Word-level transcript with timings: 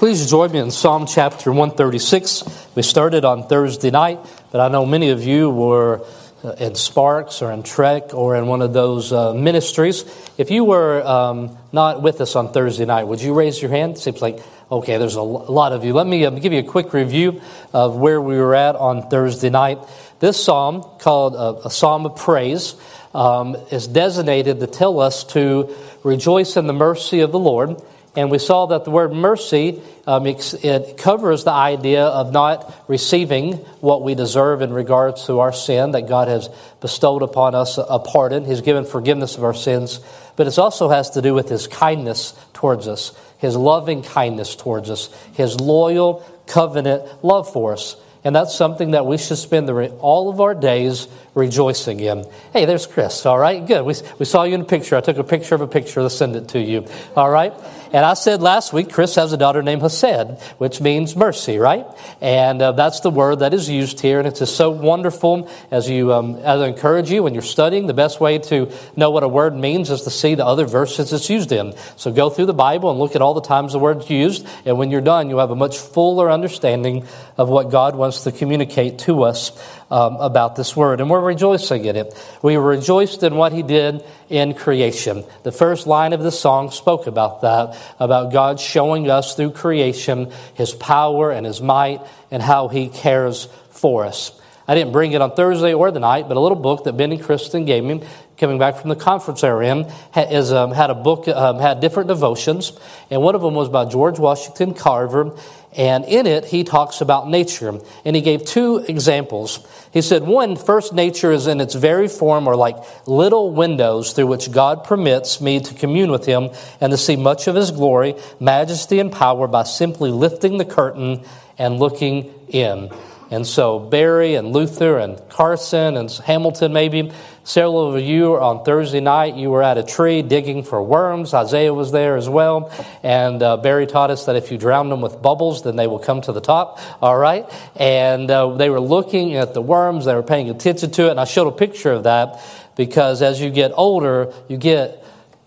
Please 0.00 0.30
join 0.30 0.50
me 0.50 0.58
in 0.58 0.70
Psalm 0.70 1.04
chapter 1.04 1.52
136. 1.52 2.44
We 2.74 2.80
started 2.80 3.26
on 3.26 3.46
Thursday 3.46 3.90
night, 3.90 4.18
but 4.50 4.62
I 4.62 4.68
know 4.68 4.86
many 4.86 5.10
of 5.10 5.22
you 5.22 5.50
were 5.50 6.06
uh, 6.42 6.52
in 6.52 6.74
Sparks 6.74 7.42
or 7.42 7.52
in 7.52 7.62
Trek 7.62 8.14
or 8.14 8.34
in 8.34 8.46
one 8.46 8.62
of 8.62 8.72
those 8.72 9.12
uh, 9.12 9.34
ministries. 9.34 10.06
If 10.38 10.50
you 10.50 10.64
were 10.64 11.06
um, 11.06 11.54
not 11.70 12.00
with 12.00 12.22
us 12.22 12.34
on 12.34 12.50
Thursday 12.50 12.86
night, 12.86 13.08
would 13.08 13.20
you 13.20 13.34
raise 13.34 13.60
your 13.60 13.70
hand? 13.70 13.98
Seems 13.98 14.22
like, 14.22 14.38
okay, 14.72 14.96
there's 14.96 15.16
a 15.16 15.22
lot 15.22 15.74
of 15.74 15.84
you. 15.84 15.92
Let 15.92 16.06
me 16.06 16.24
uh, 16.24 16.30
give 16.30 16.54
you 16.54 16.60
a 16.60 16.62
quick 16.62 16.94
review 16.94 17.42
of 17.74 17.96
where 17.96 18.22
we 18.22 18.38
were 18.38 18.54
at 18.54 18.76
on 18.76 19.10
Thursday 19.10 19.50
night. 19.50 19.80
This 20.18 20.42
psalm, 20.42 20.82
called 20.98 21.36
uh, 21.36 21.60
a 21.66 21.70
psalm 21.70 22.06
of 22.06 22.16
praise, 22.16 22.74
um, 23.12 23.54
is 23.70 23.86
designated 23.86 24.60
to 24.60 24.66
tell 24.66 24.98
us 24.98 25.24
to 25.24 25.76
rejoice 26.02 26.56
in 26.56 26.66
the 26.66 26.72
mercy 26.72 27.20
of 27.20 27.32
the 27.32 27.38
Lord 27.38 27.76
and 28.16 28.30
we 28.30 28.38
saw 28.38 28.66
that 28.66 28.84
the 28.84 28.90
word 28.90 29.12
mercy, 29.12 29.80
um, 30.06 30.26
it 30.26 30.96
covers 30.98 31.44
the 31.44 31.52
idea 31.52 32.04
of 32.04 32.32
not 32.32 32.74
receiving 32.88 33.54
what 33.80 34.02
we 34.02 34.16
deserve 34.16 34.62
in 34.62 34.72
regards 34.72 35.26
to 35.26 35.38
our 35.38 35.52
sin, 35.52 35.92
that 35.92 36.08
God 36.08 36.26
has 36.26 36.48
bestowed 36.80 37.22
upon 37.22 37.54
us 37.54 37.78
a 37.78 38.00
pardon. 38.00 38.44
He's 38.44 38.62
given 38.62 38.84
forgiveness 38.84 39.36
of 39.36 39.44
our 39.44 39.54
sins. 39.54 40.00
But 40.34 40.48
it 40.48 40.58
also 40.58 40.88
has 40.88 41.10
to 41.10 41.22
do 41.22 41.34
with 41.34 41.48
His 41.48 41.68
kindness 41.68 42.34
towards 42.52 42.88
us, 42.88 43.12
His 43.38 43.56
loving 43.56 44.02
kindness 44.02 44.56
towards 44.56 44.90
us, 44.90 45.08
His 45.34 45.60
loyal 45.60 46.24
covenant 46.46 47.04
love 47.24 47.52
for 47.52 47.74
us. 47.74 47.94
And 48.22 48.36
that's 48.36 48.54
something 48.54 48.90
that 48.90 49.06
we 49.06 49.16
should 49.16 49.38
spend 49.38 49.68
the, 49.68 49.90
all 50.00 50.28
of 50.28 50.40
our 50.40 50.54
days 50.54 51.08
rejoicing 51.34 52.00
in. 52.00 52.26
Hey, 52.52 52.64
there's 52.64 52.86
Chris. 52.86 53.24
All 53.24 53.38
right, 53.38 53.64
good. 53.64 53.84
We, 53.84 53.94
we 54.18 54.26
saw 54.26 54.42
you 54.42 54.54
in 54.54 54.62
a 54.62 54.64
picture. 54.64 54.96
I 54.96 55.00
took 55.00 55.16
a 55.16 55.24
picture 55.24 55.54
of 55.54 55.60
a 55.60 55.66
picture 55.66 56.02
to 56.02 56.10
send 56.10 56.36
it 56.36 56.48
to 56.48 56.60
you. 56.60 56.86
All 57.16 57.30
right. 57.30 57.54
And 57.92 58.04
I 58.04 58.14
said 58.14 58.40
last 58.40 58.72
week, 58.72 58.92
Chris 58.92 59.16
has 59.16 59.32
a 59.32 59.36
daughter 59.36 59.62
named 59.62 59.82
Hesed, 59.82 60.40
which 60.58 60.80
means 60.80 61.16
mercy, 61.16 61.58
right? 61.58 61.86
And 62.20 62.62
uh, 62.62 62.72
that's 62.72 63.00
the 63.00 63.10
word 63.10 63.40
that 63.40 63.52
is 63.52 63.68
used 63.68 64.00
here. 64.00 64.20
And 64.20 64.28
it's 64.28 64.38
just 64.38 64.56
so 64.56 64.70
wonderful 64.70 65.50
as 65.72 65.90
you, 65.90 66.12
um, 66.12 66.36
as 66.36 66.60
I 66.60 66.68
encourage 66.68 67.10
you 67.10 67.24
when 67.24 67.32
you're 67.32 67.42
studying, 67.42 67.86
the 67.86 67.94
best 67.94 68.20
way 68.20 68.38
to 68.38 68.70
know 68.94 69.10
what 69.10 69.24
a 69.24 69.28
word 69.28 69.56
means 69.56 69.90
is 69.90 70.02
to 70.02 70.10
see 70.10 70.36
the 70.36 70.46
other 70.46 70.66
verses 70.66 71.12
it's 71.12 71.28
used 71.28 71.50
in. 71.50 71.74
So 71.96 72.12
go 72.12 72.30
through 72.30 72.46
the 72.46 72.54
Bible 72.54 72.90
and 72.90 73.00
look 73.00 73.16
at 73.16 73.22
all 73.22 73.34
the 73.34 73.40
times 73.40 73.72
the 73.72 73.80
word's 73.80 74.08
used. 74.08 74.46
And 74.64 74.78
when 74.78 74.92
you're 74.92 75.00
done, 75.00 75.28
you'll 75.28 75.40
have 75.40 75.50
a 75.50 75.56
much 75.56 75.78
fuller 75.78 76.30
understanding 76.30 77.06
of 77.36 77.48
what 77.48 77.70
God 77.70 77.96
wants 77.96 78.09
to 78.24 78.32
communicate 78.32 78.98
to 79.00 79.22
us 79.22 79.52
um, 79.90 80.16
about 80.16 80.56
this 80.56 80.76
word. 80.76 81.00
And 81.00 81.08
we're 81.08 81.20
rejoicing 81.20 81.84
in 81.84 81.96
it. 81.96 82.14
We 82.42 82.56
rejoiced 82.56 83.22
in 83.22 83.36
what 83.36 83.52
he 83.52 83.62
did 83.62 84.04
in 84.28 84.54
creation. 84.54 85.24
The 85.42 85.52
first 85.52 85.86
line 85.86 86.12
of 86.12 86.22
the 86.22 86.30
song 86.30 86.70
spoke 86.70 87.06
about 87.06 87.42
that, 87.42 87.76
about 87.98 88.32
God 88.32 88.60
showing 88.60 89.10
us 89.10 89.34
through 89.34 89.52
creation 89.52 90.32
his 90.54 90.72
power 90.72 91.30
and 91.30 91.46
his 91.46 91.60
might 91.60 92.00
and 92.30 92.42
how 92.42 92.68
he 92.68 92.88
cares 92.88 93.48
for 93.70 94.04
us. 94.04 94.32
I 94.68 94.74
didn't 94.76 94.92
bring 94.92 95.12
it 95.12 95.20
on 95.20 95.34
Thursday 95.34 95.74
or 95.74 95.90
the 95.90 95.98
night, 95.98 96.28
but 96.28 96.36
a 96.36 96.40
little 96.40 96.58
book 96.58 96.84
that 96.84 96.92
Ben 96.92 97.10
and 97.10 97.20
Kristen 97.20 97.64
gave 97.64 97.82
me, 97.82 98.02
coming 98.36 98.56
back 98.56 98.76
from 98.76 98.88
the 98.88 98.94
conference 98.94 99.42
were 99.42 99.64
in, 99.64 99.90
is, 100.14 100.52
um, 100.52 100.70
had 100.70 100.90
a 100.90 100.94
book, 100.94 101.26
um, 101.26 101.58
had 101.58 101.80
different 101.80 102.06
devotions, 102.06 102.72
and 103.10 103.20
one 103.20 103.34
of 103.34 103.42
them 103.42 103.54
was 103.54 103.68
by 103.68 103.84
George 103.84 104.20
Washington 104.20 104.74
Carver, 104.74 105.36
and 105.76 106.04
in 106.04 106.26
it, 106.26 106.46
he 106.46 106.64
talks 106.64 107.00
about 107.00 107.28
nature. 107.28 107.78
And 108.04 108.16
he 108.16 108.22
gave 108.22 108.44
two 108.44 108.78
examples. 108.88 109.66
He 109.92 110.02
said, 110.02 110.24
one, 110.24 110.56
first 110.56 110.92
nature 110.92 111.30
is 111.30 111.46
in 111.46 111.60
its 111.60 111.74
very 111.74 112.08
form, 112.08 112.48
or 112.48 112.56
like 112.56 112.76
little 113.06 113.52
windows 113.52 114.12
through 114.12 114.26
which 114.26 114.50
God 114.50 114.84
permits 114.84 115.40
me 115.40 115.60
to 115.60 115.74
commune 115.74 116.10
with 116.10 116.26
him 116.26 116.50
and 116.80 116.90
to 116.90 116.96
see 116.96 117.16
much 117.16 117.46
of 117.46 117.54
his 117.54 117.70
glory, 117.70 118.16
majesty, 118.40 118.98
and 118.98 119.12
power 119.12 119.46
by 119.46 119.62
simply 119.62 120.10
lifting 120.10 120.58
the 120.58 120.64
curtain 120.64 121.24
and 121.56 121.78
looking 121.78 122.34
in. 122.48 122.90
And 123.30 123.46
so 123.46 123.78
Barry 123.78 124.34
and 124.34 124.52
Luther 124.52 124.98
and 124.98 125.16
Carson 125.28 125.96
and 125.96 126.10
Hamilton, 126.10 126.72
maybe 126.72 127.12
several 127.44 127.94
of 127.94 128.02
you 128.02 128.36
on 128.36 128.64
Thursday 128.64 128.98
night, 129.00 129.36
you 129.36 129.50
were 129.50 129.62
at 129.62 129.78
a 129.78 129.84
tree 129.84 130.22
digging 130.22 130.64
for 130.64 130.82
worms. 130.82 131.32
Isaiah 131.32 131.72
was 131.72 131.92
there 131.92 132.16
as 132.16 132.28
well. 132.28 132.72
And 133.04 133.40
uh, 133.40 133.56
Barry 133.58 133.86
taught 133.86 134.10
us 134.10 134.26
that 134.26 134.34
if 134.34 134.50
you 134.50 134.58
drown 134.58 134.88
them 134.88 135.00
with 135.00 135.22
bubbles, 135.22 135.62
then 135.62 135.76
they 135.76 135.86
will 135.86 136.00
come 136.00 136.20
to 136.22 136.32
the 136.32 136.40
top. 136.40 136.80
All 137.00 137.16
right. 137.16 137.48
And 137.76 138.28
uh, 138.30 138.56
they 138.56 138.68
were 138.68 138.80
looking 138.80 139.36
at 139.36 139.54
the 139.54 139.62
worms. 139.62 140.06
They 140.06 140.14
were 140.14 140.24
paying 140.24 140.50
attention 140.50 140.90
to 140.92 141.06
it. 141.06 141.10
And 141.12 141.20
I 141.20 141.24
showed 141.24 141.46
a 141.46 141.56
picture 141.56 141.92
of 141.92 142.02
that 142.04 142.42
because 142.76 143.22
as 143.22 143.40
you 143.40 143.50
get 143.50 143.72
older, 143.74 144.32
you 144.48 144.56
get 144.56 144.99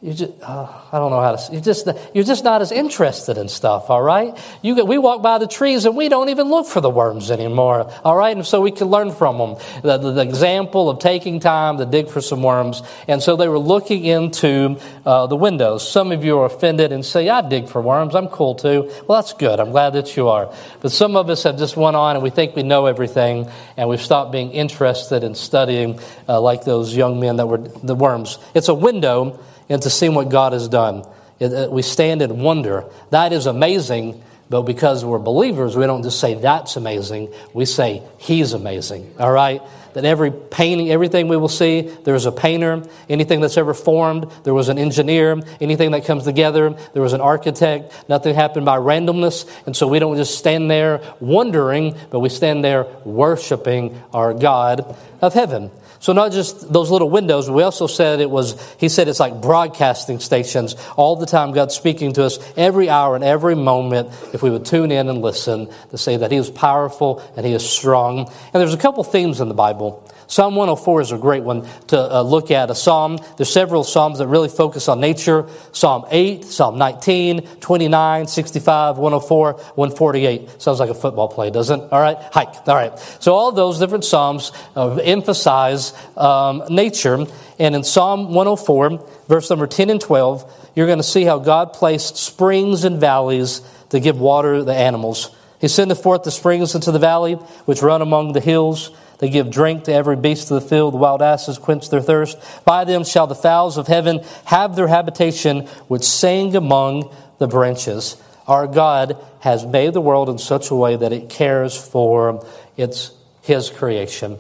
you 0.04 0.14
just, 0.14 0.34
uh, 0.42 0.68
I 0.92 1.00
don't 1.00 1.12
know 1.12 1.22
how 1.22 1.34
to, 1.34 1.54
you're 1.54 1.62
just, 1.62 1.88
you're 2.14 2.26
just 2.26 2.44
not 2.44 2.62
as 2.62 2.74
interested 2.74 3.38
in 3.38 3.48
stuff, 3.48 3.90
all 3.90 4.02
right? 4.02 4.38
You 4.62 4.84
we 4.84 4.98
walk 4.98 5.22
by 5.22 5.38
the 5.38 5.48
trees 5.48 5.86
and 5.86 5.96
we 5.96 6.10
don't 6.10 6.28
even 6.28 6.50
look 6.50 6.68
for 6.68 6.82
the 6.82 6.90
worms 6.90 7.32
anymore, 7.32 7.90
all 8.04 8.18
right? 8.18 8.36
And 8.36 8.46
so 8.46 8.60
we 8.60 8.72
can 8.72 8.88
learn 8.88 9.14
from 9.14 9.38
them. 9.38 9.56
The, 9.82 9.98
the, 9.98 10.12
the 10.12 10.22
example 10.22 10.90
of 10.90 11.00
taking 11.00 11.40
time 11.40 11.78
to 11.78 11.86
dig 11.86 12.10
for 12.10 12.20
some 12.20 12.44
worms. 12.44 12.82
And 13.08 13.24
so 13.24 13.38
they 13.38 13.48
were 13.48 13.58
looking 13.58 14.04
into 14.04 14.78
uh, 15.06 15.28
the 15.28 15.38
windows. 15.38 15.90
Some 15.90 16.12
of 16.12 16.26
you 16.26 16.38
are 16.40 16.48
offended 16.48 16.92
and 16.92 17.06
say, 17.06 17.30
I 17.30 17.40
dig 17.48 17.70
for 17.70 17.82
worms. 17.82 18.14
I'm 18.14 18.28
cool 18.28 18.56
too. 18.56 18.92
Well, 19.08 19.22
that's 19.22 19.32
good. 19.32 19.62
I'm 19.62 19.72
glad 19.72 19.92
that 19.92 20.18
you 20.18 20.28
are. 20.28 20.54
But 20.82 20.92
some 20.92 21.16
of 21.16 21.30
us 21.30 21.44
have 21.44 21.58
just 21.58 21.78
went 21.78 21.96
on 21.96 22.18
and 22.18 22.24
we 22.24 22.30
think 22.30 22.58
we 22.58 22.64
know 22.64 22.88
everything 22.88 23.50
and 23.78 23.88
we've 23.88 24.02
stopped 24.02 24.34
being 24.34 24.52
interested 24.52 25.24
in 25.24 25.34
studying 25.34 26.02
uh, 26.28 26.42
like 26.42 26.66
those 26.66 26.94
young 26.94 27.22
men 27.22 27.38
that 27.38 27.48
were 27.48 27.60
the 27.60 27.96
worms. 27.96 28.38
It's 28.54 28.68
a 28.68 28.74
window 28.74 29.40
into 29.70 29.90
seeing 29.90 30.14
what 30.14 30.30
God 30.30 30.54
has 30.54 30.68
done. 30.68 31.04
We 31.40 31.82
stand 31.82 32.22
in 32.22 32.40
wonder. 32.40 32.86
That 33.10 33.34
is 33.34 33.46
amazing, 33.48 34.24
but 34.50 34.62
because 34.64 35.04
we're 35.04 35.20
believers, 35.20 35.76
we 35.76 35.86
don't 35.86 36.04
just 36.04 36.20
say 36.20 36.36
that's 36.36 36.76
amazing. 36.76 37.34
We 37.54 37.66
say 37.66 38.04
He's 38.18 38.54
amazing. 38.54 39.16
All 39.20 39.32
right? 39.32 39.62
That 39.94 40.06
every 40.06 40.32
painting, 40.32 40.90
everything 40.90 41.28
we 41.28 41.38
will 41.38 41.48
see, 41.50 41.82
there's 41.82 42.26
a 42.26 42.32
painter. 42.32 42.84
Anything 43.10 43.42
that's 43.42 43.58
ever 43.58 43.76
formed, 43.76 44.32
there 44.44 44.54
was 44.54 44.70
an 44.70 44.80
engineer. 44.80 45.40
Anything 45.62 45.92
that 45.92 46.06
comes 46.06 46.24
together, 46.24 46.72
there 46.94 47.02
was 47.04 47.14
an 47.14 47.22
architect. 47.22 47.94
Nothing 48.10 48.34
happened 48.34 48.66
by 48.66 48.78
randomness. 48.78 49.48
And 49.68 49.76
so 49.76 49.88
we 49.88 50.00
don't 50.00 50.18
just 50.18 50.38
stand 50.38 50.72
there 50.72 51.02
wondering, 51.20 51.96
but 52.10 52.22
we 52.22 52.30
stand 52.30 52.64
there 52.64 52.86
worshiping 53.06 54.02
our 54.14 54.34
God 54.34 54.98
of 55.22 55.36
heaven. 55.36 55.70
So 56.04 56.12
not 56.12 56.34
just 56.34 56.74
those 56.74 56.92
little 56.92 57.10
windows, 57.10 57.50
we 57.50 57.64
also 57.64 57.88
said 57.88 58.20
it 58.20 58.30
was, 58.30 58.62
he 58.78 58.90
said 58.90 59.08
it's 59.08 59.22
like 59.22 59.40
broadcasting 59.42 60.20
stations. 60.20 60.76
All 60.98 61.16
the 61.16 61.26
time 61.26 61.54
God's 61.54 61.76
speaking 61.76 62.12
to 62.16 62.26
us 62.26 62.40
every 62.58 62.90
hour 62.90 63.16
and 63.16 63.24
every 63.24 63.56
moment 63.56 64.10
if 64.34 64.44
we 64.44 64.50
would 64.50 64.66
tune 64.66 64.92
in 64.92 65.08
and 65.08 65.22
listen 65.22 65.70
to 65.92 65.98
say 65.98 66.18
that 66.18 66.30
he 66.30 66.36
is 66.36 66.50
powerful 66.50 67.24
and 67.38 67.46
he 67.46 67.54
is 67.54 67.66
strong. 67.66 68.20
And 68.54 68.62
there's 68.62 68.74
a 68.74 68.78
couple 68.78 69.02
themes 69.06 69.40
in 69.40 69.48
the 69.48 69.54
Bible. 69.54 70.06
Psalm 70.28 70.56
104 70.56 71.02
is 71.02 71.12
a 71.12 71.18
great 71.18 71.44
one 71.44 71.68
to 71.88 72.00
uh, 72.00 72.22
look 72.22 72.52
at. 72.52 72.70
A 72.70 72.76
psalm, 72.76 73.18
there's 73.38 73.52
several 73.52 73.84
psalms 73.84 74.20
that 74.20 74.28
really 74.28 74.50
focus 74.50 74.88
on 74.88 75.00
nature. 75.00 75.48
Psalm 75.72 76.06
8, 76.10 76.44
Psalm 76.46 76.78
19, 76.78 77.42
29, 77.60 78.28
65, 78.28 78.98
104, 78.98 79.54
148. 79.54 80.62
Sounds 80.62 80.80
like 80.80 80.90
a 80.90 80.94
football 80.94 81.28
play, 81.28 81.50
doesn't 81.52 81.82
it? 81.82 81.92
All 81.92 82.02
right, 82.02 82.18
hike. 82.32 82.68
All 82.68 82.76
right. 82.76 82.98
So 83.20 83.34
all 83.34 83.52
those 83.52 83.80
different 83.80 84.06
psalms 84.06 84.52
uh, 84.76 84.96
emphasize 84.96 85.94
um, 86.18 86.64
nature. 86.70 87.26
And 87.60 87.76
in 87.76 87.84
Psalm 87.84 88.34
104, 88.34 89.08
verse 89.28 89.50
number 89.50 89.68
10 89.68 89.90
and 89.90 90.02
12, 90.02 90.72
you're 90.76 90.88
going 90.88 91.00
to 91.00 91.04
see 91.04 91.24
how 91.24 91.40
God 91.40 91.74
placed 91.74 92.18
springs 92.18 92.84
and 92.84 93.00
valleys 93.00 93.62
to 93.90 94.00
give 94.00 94.20
water 94.20 94.58
to 94.58 94.64
the 94.64 94.74
animals. 94.74 95.30
He 95.62 95.68
sendeth 95.68 96.02
forth 96.04 96.24
the 96.24 96.32
springs 96.32 96.76
into 96.76 96.92
the 96.92 97.00
valley, 97.00 97.36
which 97.66 97.82
run 97.82 98.02
among 98.02 98.34
the 98.34 98.42
hills. 98.42 98.92
They 99.24 99.30
give 99.30 99.50
drink 99.50 99.86
to 99.86 99.94
every 99.94 100.18
beast 100.18 100.52
of 100.52 100.62
the 100.62 100.68
field. 100.68 100.94
The 100.94 100.98
wild 100.98 101.22
asses 101.22 101.58
quench 101.58 101.90
their 101.90 102.02
thirst. 102.02 102.38
By 102.66 102.84
them 102.84 103.06
shall 103.06 103.26
the 103.26 103.34
fowls 103.34 103.78
of 103.78 103.88
heaven 103.88 104.20
have 104.44 104.76
their 104.76 104.88
habitation, 104.88 105.68
which 105.88 106.04
sing 106.04 106.58
among 106.58 107.10
the 107.38 107.48
branches. 107.48 108.22
Our 108.50 108.68
God 108.68 109.16
has 109.40 109.66
made 109.66 109.94
the 109.94 110.02
world 110.02 110.28
in 110.28 110.40
such 110.40 110.72
a 110.72 110.76
way 110.76 110.98
that 110.98 111.14
it 111.14 111.30
cares 111.30 111.74
for 111.74 112.46
its 112.76 113.12
His 113.42 113.70
creation. 113.70 114.40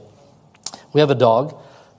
We 0.92 1.00
have 1.00 1.12
a 1.12 1.16
dog 1.16 1.56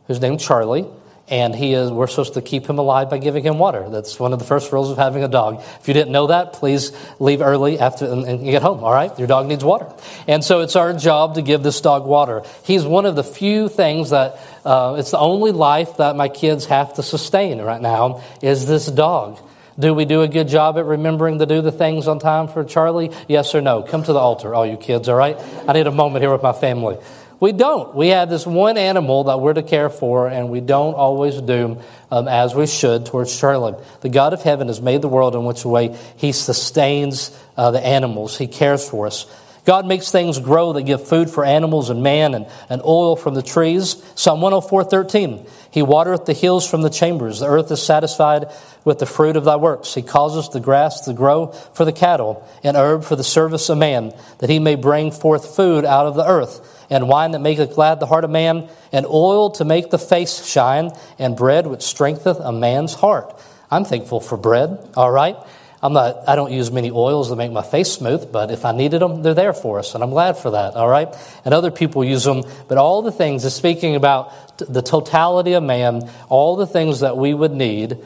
who's 0.07 0.21
named 0.21 0.41
Charlie 0.41 0.87
and 1.29 1.55
he 1.55 1.73
is 1.73 1.91
we're 1.91 2.07
supposed 2.07 2.35
to 2.35 2.43
keep 2.43 2.67
him 2.67 2.79
alive 2.79 3.09
by 3.09 3.19
giving 3.19 3.43
him 3.45 3.59
water 3.59 3.89
that's 3.89 4.21
one 4.21 4.33
of 4.33 4.39
the 4.39 4.45
first 4.45 4.71
rules 4.73 4.91
of 4.91 4.99
having 4.99 5.25
a 5.25 5.29
dog 5.29 5.63
if 5.81 5.89
you 5.89 5.95
didn't 5.95 6.13
know 6.13 6.27
that 6.27 6.53
please 6.53 6.93
leave 7.19 7.41
early 7.41 7.79
after 7.79 8.05
and, 8.05 8.25
and 8.25 8.45
get 8.45 8.63
home 8.63 8.85
all 8.85 8.93
right 8.93 9.19
your 9.19 9.27
dog 9.27 9.47
needs 9.47 9.65
water 9.65 9.91
and 10.29 10.45
so 10.45 10.61
it's 10.61 10.77
our 10.77 10.93
job 10.93 11.37
to 11.37 11.43
give 11.43 11.63
this 11.63 11.81
dog 11.81 12.05
water 12.07 12.43
he's 12.65 12.85
one 12.85 13.07
of 13.07 13.17
the 13.17 13.25
few 13.25 13.69
things 13.69 14.11
that 14.11 14.39
uh, 14.65 14.97
it's 14.99 15.13
the 15.13 15.19
only 15.19 15.51
life 15.51 15.97
that 15.97 16.15
my 16.15 16.29
kids 16.29 16.67
have 16.67 16.93
to 16.95 17.03
sustain 17.03 17.61
right 17.61 17.81
now 17.81 18.23
is 18.43 18.67
this 18.67 18.87
dog 18.87 19.39
do 19.79 19.93
we 19.93 20.05
do 20.05 20.23
a 20.23 20.29
good 20.29 20.47
job 20.47 20.79
at 20.79 20.85
remembering 20.85 21.41
to 21.41 21.47
do 21.47 21.61
the 21.61 21.73
things 21.73 22.07
on 22.07 22.21
time 22.21 22.47
for 22.47 22.63
Charlie? 22.63 23.11
Yes 23.27 23.57
or 23.57 23.61
no? 23.61 23.83
Come 23.83 24.05
to 24.05 24.13
the 24.13 24.21
altar, 24.21 24.55
all 24.55 24.65
you 24.65 24.77
kids, 24.77 25.09
all 25.09 25.17
right? 25.17 25.37
I 25.67 25.73
need 25.73 25.89
a 25.89 25.91
moment 25.91 26.23
here 26.23 26.31
with 26.31 26.45
my 26.45 26.53
family. 26.53 26.97
We 27.41 27.53
don't. 27.53 27.95
We 27.95 28.09
have 28.09 28.31
this 28.31 28.47
one 28.47 28.79
animal 28.79 29.25
that 29.25 29.41
we're 29.41 29.55
to 29.55 29.63
care 29.63 29.91
for, 29.91 30.29
and 30.29 30.51
we 30.51 30.61
don't 30.61 30.95
always 30.95 31.41
do 31.41 31.81
um, 32.11 32.29
as 32.29 32.55
we 32.55 32.67
should 32.67 33.07
towards 33.07 33.35
Charlotte. 33.35 33.83
The 34.01 34.09
God 34.09 34.33
of 34.33 34.43
heaven 34.43 34.69
has 34.69 34.81
made 34.81 35.03
the 35.03 35.09
world 35.09 35.35
in 35.35 35.45
which 35.45 35.65
way 35.65 35.97
He 36.17 36.33
sustains 36.33 37.37
uh, 37.57 37.71
the 37.71 37.85
animals, 37.85 38.39
He 38.39 38.47
cares 38.47 38.89
for 38.89 39.07
us. 39.07 39.27
God 39.65 39.87
makes 39.87 40.11
things 40.11 40.39
grow 40.39 40.75
that 40.75 40.83
give 40.83 41.09
food 41.09 41.31
for 41.31 41.45
animals 41.45 41.89
and 41.89 42.03
man 42.03 42.35
and, 42.35 42.47
and 42.69 42.83
oil 42.83 43.17
from 43.17 43.35
the 43.35 43.43
trees. 43.43 44.03
Psalm 44.15 44.43
104 44.43 44.85
13. 44.85 45.47
He 45.71 45.83
watereth 45.83 46.27
the 46.27 46.35
hills 46.35 46.69
from 46.69 46.83
the 46.83 46.91
chambers. 46.91 47.41
The 47.41 47.47
earth 47.47 47.71
is 47.71 47.83
satisfied 47.83 48.53
with 48.85 48.99
the 48.99 49.07
fruit 49.07 49.37
of 49.37 49.45
thy 49.45 49.57
works. 49.57 49.95
He 49.95 50.03
causes 50.03 50.51
the 50.51 50.61
grass 50.61 51.01
to 51.03 51.15
grow 51.15 51.49
for 51.49 51.85
the 51.85 51.93
cattle 51.93 52.47
and 52.63 52.77
herb 52.77 53.05
for 53.05 53.17
the 53.17 53.25
service 53.25 53.69
of 53.71 53.79
man, 53.79 54.13
that 54.39 54.51
he 54.51 54.59
may 54.59 54.75
bring 54.75 55.11
forth 55.11 55.57
food 55.57 55.85
out 55.85 56.07
of 56.07 56.15
the 56.15 56.27
earth, 56.27 56.87
and 56.91 57.09
wine 57.09 57.31
that 57.33 57.41
maketh 57.41 57.75
glad 57.75 58.01
the 58.01 58.07
heart 58.07 58.25
of 58.25 58.31
man, 58.31 58.69
and 58.93 59.07
oil 59.07 59.51
to 59.51 59.65
make 59.65 59.91
the 59.91 59.99
face 59.99 60.45
shine, 60.45 60.91
and 61.19 61.37
bread 61.37 61.67
which 61.67 61.83
strengtheneth 61.83 62.39
a 62.41 62.53
man's 62.53 62.95
heart. 62.95 63.35
I'm 63.71 63.87
thankful 63.87 64.21
for 64.21 64.37
bread, 64.37 64.91
all 64.95 65.11
right? 65.11 65.37
I'm 65.85 65.93
not, 65.93 66.27
I 66.27 66.35
don't 66.35 66.51
use 66.51 66.73
many 66.73 66.91
oils 66.91 67.29
to 67.29 67.37
make 67.37 67.53
my 67.53 67.63
face 67.63 67.93
smooth, 67.93 68.33
but 68.33 68.51
if 68.51 68.65
I 68.65 68.73
needed 68.73 69.03
them, 69.03 69.23
they're 69.23 69.35
there 69.35 69.53
for 69.53 69.79
us, 69.79 69.95
and 69.95 70.03
I'm 70.03 70.09
glad 70.09 70.39
for 70.39 70.53
that, 70.53 70.77
all 70.77 70.89
right? 70.89 71.15
And 71.45 71.53
other 71.53 71.71
people 71.71 72.03
use 72.03 72.25
them, 72.25 72.43
but 72.69 72.79
all 72.79 73.03
the 73.03 73.13
things, 73.13 73.45
is 73.45 73.55
speaking 73.55 73.95
about 73.95 74.57
the 74.57 74.81
totality 74.81 75.53
of 75.53 75.63
man, 75.63 76.11
all 76.31 76.57
the 76.57 76.67
things 76.67 77.01
that 77.01 77.19
we 77.19 77.35
would 77.35 77.53
need 77.53 77.99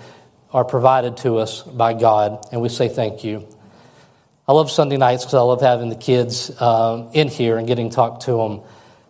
are 0.53 0.65
provided 0.65 1.19
to 1.19 1.39
us 1.39 1.63
by 1.63 1.95
God, 1.95 2.45
and 2.51 2.61
we 2.61 2.69
say 2.69 2.89
thank 2.89 3.23
you. 3.23 3.47
I 4.49 4.55
love 4.55 4.73
Sunday 4.73 4.97
nights 4.97 5.25
because 5.25 5.35
I 5.35 5.43
love 5.43 5.61
having 5.61 5.89
the 5.89 5.95
kids 5.95 6.61
um, 6.61 7.11
in 7.13 7.29
here 7.29 7.59
and 7.59 7.69
getting 7.69 7.91
to 7.91 7.95
talk 7.95 8.21
to 8.23 8.33
them. 8.33 8.63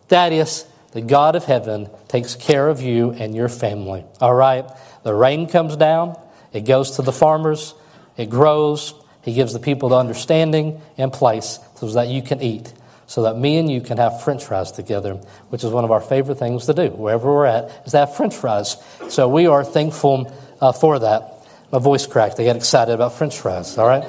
Thaddeus, 0.09 0.67
the 0.93 1.00
God 1.00 1.37
of 1.37 1.44
heaven 1.44 1.88
takes 2.09 2.35
care 2.35 2.69
of 2.69 2.82
you 2.82 3.12
and 3.12 3.35
your 3.35 3.49
family, 3.49 4.05
all 4.21 4.35
right? 4.35 4.67
The 5.05 5.14
rain 5.14 5.49
comes 5.49 5.75
down, 5.76 6.19
it 6.53 6.67
goes 6.67 6.97
to 6.97 7.03
the 7.03 7.12
farmers, 7.12 7.73
it 8.19 8.29
grows. 8.29 8.93
He 9.23 9.32
gives 9.32 9.55
the 9.55 9.61
people 9.61 9.88
the 9.88 9.97
understanding 9.97 10.82
and 10.99 11.11
place 11.11 11.59
so 11.76 11.87
that 11.93 12.09
you 12.09 12.20
can 12.20 12.43
eat, 12.43 12.73
so 13.06 13.23
that 13.23 13.38
me 13.38 13.56
and 13.56 13.70
you 13.70 13.81
can 13.81 13.97
have 13.97 14.23
french 14.23 14.44
fries 14.44 14.73
together, 14.73 15.15
which 15.49 15.65
is 15.65 15.70
one 15.70 15.85
of 15.85 15.91
our 15.91 16.00
favorite 16.00 16.38
things 16.38 16.67
to 16.67 16.75
do, 16.75 16.88
wherever 16.91 17.32
we're 17.32 17.47
at, 17.47 17.70
is 17.87 17.93
to 17.93 17.99
have 17.99 18.15
french 18.15 18.35
fries. 18.35 18.76
So 19.09 19.29
we 19.29 19.47
are 19.47 19.65
thankful 19.65 20.31
uh, 20.61 20.73
for 20.73 20.99
that. 20.99 21.47
My 21.73 21.79
voice 21.79 22.06
cracked. 22.06 22.41
I 22.41 22.44
got 22.44 22.56
excited 22.56 22.93
about 22.93 23.15
french 23.15 23.38
fries, 23.38 23.79
all 23.79 23.87
right? 23.87 24.05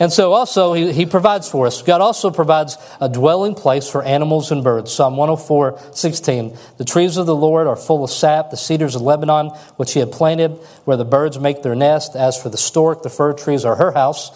And 0.00 0.12
so 0.12 0.32
also 0.32 0.74
he, 0.74 0.92
he, 0.92 1.06
provides 1.06 1.48
for 1.48 1.66
us. 1.66 1.82
God 1.82 2.00
also 2.00 2.30
provides 2.30 2.76
a 3.00 3.08
dwelling 3.08 3.54
place 3.54 3.90
for 3.90 4.02
animals 4.02 4.52
and 4.52 4.62
birds. 4.62 4.92
Psalm 4.92 5.16
104, 5.16 5.80
16. 5.92 6.56
The 6.76 6.84
trees 6.84 7.16
of 7.16 7.26
the 7.26 7.34
Lord 7.34 7.66
are 7.66 7.74
full 7.74 8.04
of 8.04 8.10
sap, 8.10 8.50
the 8.50 8.56
cedars 8.56 8.94
of 8.94 9.02
Lebanon, 9.02 9.48
which 9.76 9.94
he 9.94 10.00
had 10.00 10.12
planted, 10.12 10.52
where 10.84 10.96
the 10.96 11.04
birds 11.04 11.38
make 11.38 11.62
their 11.62 11.74
nest. 11.74 12.14
As 12.14 12.40
for 12.40 12.48
the 12.48 12.56
stork, 12.56 13.02
the 13.02 13.10
fir 13.10 13.32
trees 13.32 13.64
are 13.64 13.74
her 13.74 13.90
house. 13.90 14.30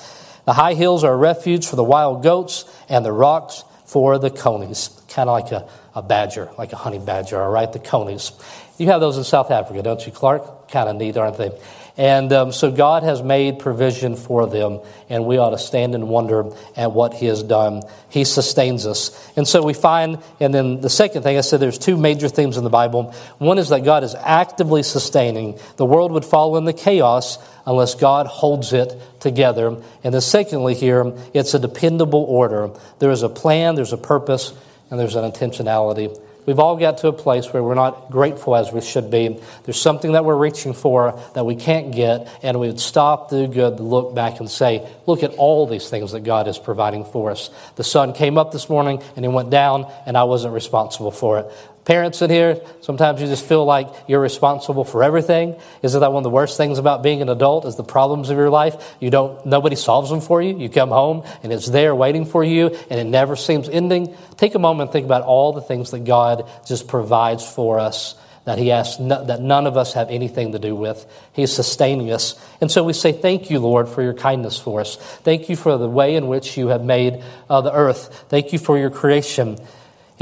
The 0.45 0.53
high 0.53 0.75
hills 0.75 1.05
are 1.05 1.13
a 1.13 1.17
refuge 1.17 1.67
for 1.67 1.77
the 1.77 1.85
wild 1.85 2.25
goats, 2.25 2.65
and 2.89 3.05
the 3.05 3.13
rocks 3.13 3.63
for 3.87 4.19
the 4.19 4.31
conies. 4.31 4.89
Kind 5.09 5.29
of 5.29 5.41
like 5.41 5.53
a, 5.53 5.69
a 5.95 6.03
badger, 6.03 6.51
like 6.59 6.73
a 6.73 6.77
honey 6.77 6.99
badger, 6.99 7.41
all 7.41 7.51
right? 7.51 7.73
The 7.73 7.79
conies. 7.79 8.33
You 8.79 8.87
have 8.89 9.01
those 9.01 9.19
in 9.19 9.25
South 9.25 9.53
Africa, 9.53 9.83
don't 9.83 10.05
you, 10.05 10.11
Clark? 10.11 10.71
Kind 10.71 10.89
of 10.89 10.97
neat, 10.97 11.17
aren't 11.17 11.37
they? 11.37 11.53
And 11.97 12.33
um, 12.33 12.53
so 12.53 12.71
God 12.71 13.03
has 13.03 13.23
made 13.23 13.59
provision 13.59 14.17
for 14.17 14.47
them, 14.47 14.81
and 15.11 15.27
we 15.27 15.37
ought 15.37 15.51
to 15.51 15.59
stand 15.59 15.95
and 15.95 16.09
wonder 16.09 16.51
at 16.75 16.93
what 16.93 17.13
He 17.13 17.27
has 17.27 17.43
done. 17.43 17.83
He 18.09 18.25
sustains 18.25 18.87
us. 18.87 19.31
And 19.37 19.47
so 19.47 19.63
we 19.63 19.75
find, 19.75 20.19
and 20.41 20.55
then 20.55 20.81
the 20.81 20.89
second 20.89 21.23
thing 21.23 21.37
I 21.37 21.43
said, 21.43 21.61
there's 21.61 21.79
two 21.79 21.99
major 21.99 22.29
themes 22.29 22.57
in 22.57 22.65
the 22.65 22.71
Bible. 22.71 23.15
One 23.39 23.59
is 23.59 23.69
that 23.69 23.85
God 23.85 24.05
is 24.05 24.15
actively 24.15 24.83
sustaining. 24.83 25.59
The 25.77 25.85
world 25.85 26.13
would 26.13 26.25
fall 26.25 26.57
into 26.57 26.73
chaos 26.73 27.39
unless 27.67 27.95
God 27.95 28.27
holds 28.27 28.73
it 28.73 28.99
together. 29.21 29.77
And 30.03 30.15
then 30.15 30.21
secondly, 30.23 30.75
here, 30.75 31.13
it's 31.35 31.53
a 31.53 31.59
dependable 31.59 32.25
order. 32.25 32.71
There 33.01 33.11
is 33.11 33.23
a 33.23 33.29
plan, 33.29 33.75
there's 33.75 33.93
a 33.93 33.99
purpose, 33.99 34.55
and 34.91 34.99
there's 34.99 35.15
an 35.15 35.31
intentionality. 35.31 36.19
We've 36.45 36.59
all 36.59 36.77
got 36.77 36.99
to 36.99 37.09
a 37.09 37.13
place 37.13 37.53
where 37.53 37.63
we're 37.63 37.75
not 37.75 38.11
grateful 38.11 38.57
as 38.57 38.73
we 38.73 38.81
should 38.81 39.11
be. 39.11 39.41
There's 39.65 39.81
something 39.81 40.13
that 40.13 40.25
we're 40.25 40.37
reaching 40.37 40.75
for 40.75 41.21
that 41.35 41.47
we 41.47 41.55
can't 41.55 41.93
get, 41.95 42.29
and 42.43 42.59
we 42.59 42.67
would 42.67 42.81
stop, 42.81 43.31
do 43.31 43.47
good, 43.47 43.79
look 43.79 44.15
back 44.15 44.41
and 44.41 44.51
say, 44.51 44.89
look 45.07 45.23
at 45.23 45.35
all 45.35 45.67
these 45.67 45.89
things 45.89 46.13
that 46.13 46.21
God 46.21 46.49
is 46.49 46.59
providing 46.59 47.05
for 47.05 47.31
us. 47.31 47.51
The 47.77 47.85
sun 47.85 48.13
came 48.13 48.39
up 48.39 48.51
this 48.51 48.69
morning 48.69 49.03
and 49.15 49.25
it 49.25 49.29
went 49.29 49.51
down, 49.51 49.87
and 50.05 50.17
I 50.17 50.25
wasn't 50.25 50.55
responsible 50.55 51.13
for 51.13 51.39
it. 51.39 51.47
Parents 51.85 52.23
in 52.23 52.31
here, 52.31 52.61
sometimes 52.81 53.21
you 53.21 53.27
just 53.27 53.45
feel 53.45 53.65
like 53.65 53.89
you're 54.07 54.21
responsible 54.21 54.85
for 54.85 55.03
everything. 55.03 55.57
Isn't 55.83 56.01
that 56.01 56.13
one 56.13 56.21
of 56.21 56.25
the 56.25 56.31
worst 56.31 56.57
things 56.57 56.79
about 56.79 57.03
being 57.03 57.23
an 57.23 57.29
adult 57.29 57.65
is 57.67 57.75
the 57.75 57.83
problems 57.83 58.31
of 58.31 58.37
your 58.37 58.51
life? 58.51 58.95
You 59.01 59.11
don't, 59.11 59.45
nobody 59.45 59.75
solves 59.75 60.09
them 60.09 60.21
for 60.21 60.41
you. 60.41 60.57
You 60.57 60.69
come 60.69 60.91
home 60.91 61.25
and 61.43 61.53
it's 61.53 61.67
there 61.67 61.93
waiting 61.93 62.25
for 62.25 62.45
you 62.45 62.69
and 62.89 63.01
it 63.01 63.05
never 63.05 63.35
seems 63.35 63.69
ending. 63.69 64.15
Take 64.37 64.55
a 64.55 64.61
moment 64.61 64.89
and 64.89 64.93
think 64.93 65.07
about 65.07 65.23
all 65.23 65.53
the 65.53 65.61
things 65.61 65.91
that 65.91 66.05
God 66.05 66.49
just 66.67 66.87
provides 66.87 67.45
for 67.45 67.81
us 67.81 68.15
that 68.45 68.59
he 68.59 68.73
asks 68.73 68.97
that 68.97 69.41
none 69.41 69.67
of 69.67 69.77
us 69.77 69.95
have 69.95 70.11
anything 70.11 70.53
to 70.53 70.59
do 70.59 70.75
with. 70.75 71.07
He's 71.33 71.53
sustaining 71.53 72.13
us. 72.13 72.35
And 72.61 72.71
so 72.71 72.83
we 72.83 72.93
say, 72.93 73.13
thank 73.13 73.51
you, 73.51 73.61
Lord, 73.61 73.89
for 73.89 74.03
your 74.03 74.15
kindness 74.15 74.59
for 74.59 74.81
us. 74.81 74.97
Thank 74.97 75.49
you 75.49 75.57
for 75.57 75.77
the 75.79 75.89
way 75.89 76.17
in 76.17 76.27
which 76.27 76.57
you 76.57 76.69
have 76.69 76.85
made 76.85 77.23
uh, 77.49 77.61
the 77.61 77.73
earth. 77.73 78.27
Thank 78.29 78.53
you 78.53 78.59
for 78.59 78.77
your 78.77 78.91
creation. 78.91 79.59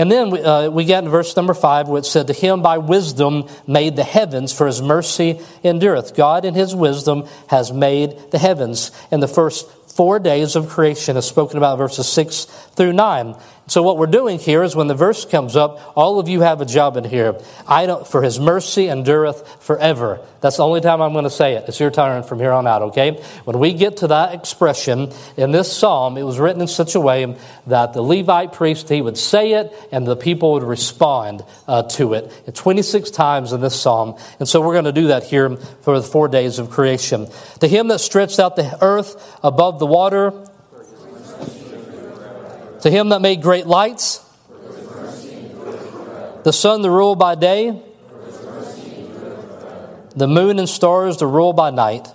And 0.00 0.10
then 0.10 0.30
we, 0.30 0.40
uh, 0.40 0.70
we 0.70 0.86
get 0.86 1.04
in 1.04 1.10
verse 1.10 1.36
number 1.36 1.52
five 1.52 1.86
which 1.86 2.06
said, 2.06 2.28
To 2.28 2.32
him 2.32 2.62
by 2.62 2.78
wisdom 2.78 3.46
made 3.66 3.96
the 3.96 4.02
heavens, 4.02 4.50
for 4.50 4.66
his 4.66 4.80
mercy 4.80 5.42
endureth. 5.62 6.16
God 6.16 6.46
in 6.46 6.54
his 6.54 6.74
wisdom 6.74 7.28
has 7.48 7.70
made 7.70 8.16
the 8.30 8.38
heavens. 8.38 8.92
And 9.10 9.22
the 9.22 9.28
first 9.28 9.70
four 9.92 10.18
days 10.18 10.56
of 10.56 10.70
creation 10.70 11.18
is 11.18 11.26
spoken 11.26 11.58
about 11.58 11.76
verses 11.76 12.08
six 12.08 12.46
through 12.76 12.94
nine. 12.94 13.36
So 13.70 13.84
what 13.84 13.98
we're 13.98 14.08
doing 14.08 14.40
here 14.40 14.64
is 14.64 14.74
when 14.74 14.88
the 14.88 14.96
verse 14.96 15.24
comes 15.24 15.54
up, 15.54 15.92
all 15.96 16.18
of 16.18 16.28
you 16.28 16.40
have 16.40 16.60
a 16.60 16.64
job 16.64 16.96
in 16.96 17.04
here. 17.04 17.38
I 17.68 17.86
don't, 17.86 18.04
for 18.04 18.20
his 18.20 18.40
mercy 18.40 18.88
endureth 18.88 19.62
forever. 19.62 20.18
That's 20.40 20.56
the 20.56 20.64
only 20.64 20.80
time 20.80 21.00
I'm 21.00 21.12
going 21.12 21.22
to 21.22 21.30
say 21.30 21.54
it. 21.54 21.66
It's 21.68 21.78
your 21.78 21.92
turn 21.92 22.24
from 22.24 22.40
here 22.40 22.50
on 22.50 22.66
out, 22.66 22.82
okay? 22.82 23.22
When 23.44 23.60
we 23.60 23.72
get 23.74 23.98
to 23.98 24.08
that 24.08 24.34
expression 24.34 25.12
in 25.36 25.52
this 25.52 25.72
psalm, 25.72 26.16
it 26.16 26.24
was 26.24 26.40
written 26.40 26.60
in 26.60 26.66
such 26.66 26.96
a 26.96 27.00
way 27.00 27.36
that 27.68 27.92
the 27.92 28.02
Levite 28.02 28.54
priest, 28.54 28.88
he 28.88 29.00
would 29.00 29.16
say 29.16 29.52
it 29.52 29.72
and 29.92 30.04
the 30.04 30.16
people 30.16 30.54
would 30.54 30.64
respond 30.64 31.44
uh, 31.68 31.84
to 31.90 32.14
it. 32.14 32.52
26 32.52 33.12
times 33.12 33.52
in 33.52 33.60
this 33.60 33.80
psalm. 33.80 34.16
And 34.40 34.48
so 34.48 34.60
we're 34.60 34.74
going 34.74 34.86
to 34.86 34.92
do 34.92 35.06
that 35.08 35.22
here 35.22 35.54
for 35.82 35.96
the 35.96 36.04
four 36.04 36.26
days 36.26 36.58
of 36.58 36.70
creation. 36.70 37.28
To 37.60 37.68
him 37.68 37.86
that 37.86 38.00
stretched 38.00 38.40
out 38.40 38.56
the 38.56 38.76
earth 38.82 39.38
above 39.44 39.78
the 39.78 39.86
water, 39.86 40.49
to 42.82 42.90
him 42.90 43.10
that 43.10 43.20
made 43.20 43.42
great 43.42 43.66
lights, 43.66 44.24
the 46.44 46.52
sun 46.52 46.82
to 46.82 46.90
rule 46.90 47.14
by 47.14 47.34
day, 47.34 47.82
the 50.16 50.26
moon 50.26 50.58
and 50.58 50.68
stars 50.68 51.18
to 51.18 51.26
rule 51.26 51.52
by 51.52 51.70
night. 51.70 52.08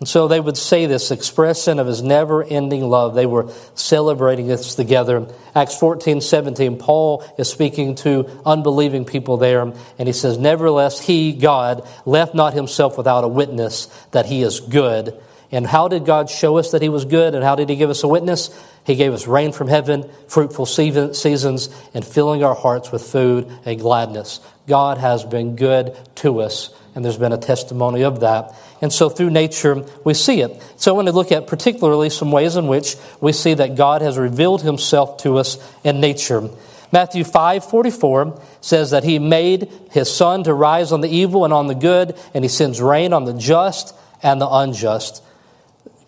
And 0.00 0.08
so 0.08 0.28
they 0.28 0.38
would 0.38 0.56
say 0.56 0.86
this 0.86 1.10
expression 1.10 1.80
of 1.80 1.88
his 1.88 2.02
never 2.02 2.44
ending 2.44 2.88
love. 2.88 3.16
They 3.16 3.26
were 3.26 3.52
celebrating 3.74 4.46
this 4.46 4.76
together. 4.76 5.26
Acts 5.56 5.76
14, 5.76 6.20
17, 6.20 6.78
Paul 6.78 7.24
is 7.36 7.50
speaking 7.50 7.96
to 7.96 8.28
unbelieving 8.46 9.04
people 9.04 9.38
there, 9.38 9.62
and 9.62 10.06
he 10.06 10.12
says, 10.12 10.38
Nevertheless, 10.38 11.00
he, 11.00 11.32
God, 11.32 11.86
left 12.06 12.32
not 12.32 12.54
himself 12.54 12.96
without 12.96 13.24
a 13.24 13.28
witness 13.28 13.86
that 14.12 14.26
he 14.26 14.42
is 14.42 14.60
good 14.60 15.20
and 15.50 15.66
how 15.66 15.88
did 15.88 16.04
God 16.04 16.28
show 16.28 16.58
us 16.58 16.72
that 16.72 16.82
He 16.82 16.88
was 16.88 17.04
good? 17.04 17.34
And 17.34 17.42
how 17.42 17.54
did 17.54 17.68
He 17.68 17.76
give 17.76 17.90
us 17.90 18.02
a 18.02 18.08
witness? 18.08 18.50
He 18.84 18.96
gave 18.96 19.12
us 19.12 19.26
rain 19.26 19.52
from 19.52 19.68
heaven, 19.68 20.08
fruitful 20.28 20.66
seasons, 20.66 21.68
and 21.94 22.04
filling 22.04 22.44
our 22.44 22.54
hearts 22.54 22.92
with 22.92 23.02
food 23.02 23.50
and 23.64 23.78
gladness. 23.78 24.40
God 24.66 24.98
has 24.98 25.24
been 25.24 25.56
good 25.56 25.96
to 26.16 26.40
us, 26.40 26.74
and 26.94 27.04
there's 27.04 27.16
been 27.16 27.32
a 27.32 27.38
testimony 27.38 28.04
of 28.04 28.20
that. 28.20 28.54
And 28.80 28.92
so 28.92 29.08
through 29.08 29.30
nature, 29.30 29.84
we 30.04 30.14
see 30.14 30.40
it. 30.40 30.62
So 30.76 30.92
I 30.92 30.96
want 30.96 31.08
to 31.08 31.12
look 31.12 31.32
at 31.32 31.46
particularly 31.46 32.10
some 32.10 32.30
ways 32.30 32.56
in 32.56 32.68
which 32.68 32.96
we 33.20 33.32
see 33.32 33.54
that 33.54 33.76
God 33.76 34.02
has 34.02 34.18
revealed 34.18 34.62
Himself 34.62 35.16
to 35.18 35.38
us 35.38 35.58
in 35.82 36.00
nature. 36.00 36.48
Matthew 36.90 37.24
5:44 37.24 38.40
says 38.60 38.90
that 38.92 39.04
he 39.04 39.18
made 39.18 39.70
his 39.90 40.10
sun 40.10 40.44
to 40.44 40.54
rise 40.54 40.90
on 40.90 41.02
the 41.02 41.08
evil 41.08 41.44
and 41.44 41.52
on 41.52 41.66
the 41.66 41.74
good 41.74 42.16
and 42.32 42.44
he 42.44 42.48
sends 42.48 42.80
rain 42.80 43.12
on 43.12 43.24
the 43.24 43.34
just 43.34 43.94
and 44.22 44.40
the 44.40 44.48
unjust. 44.48 45.22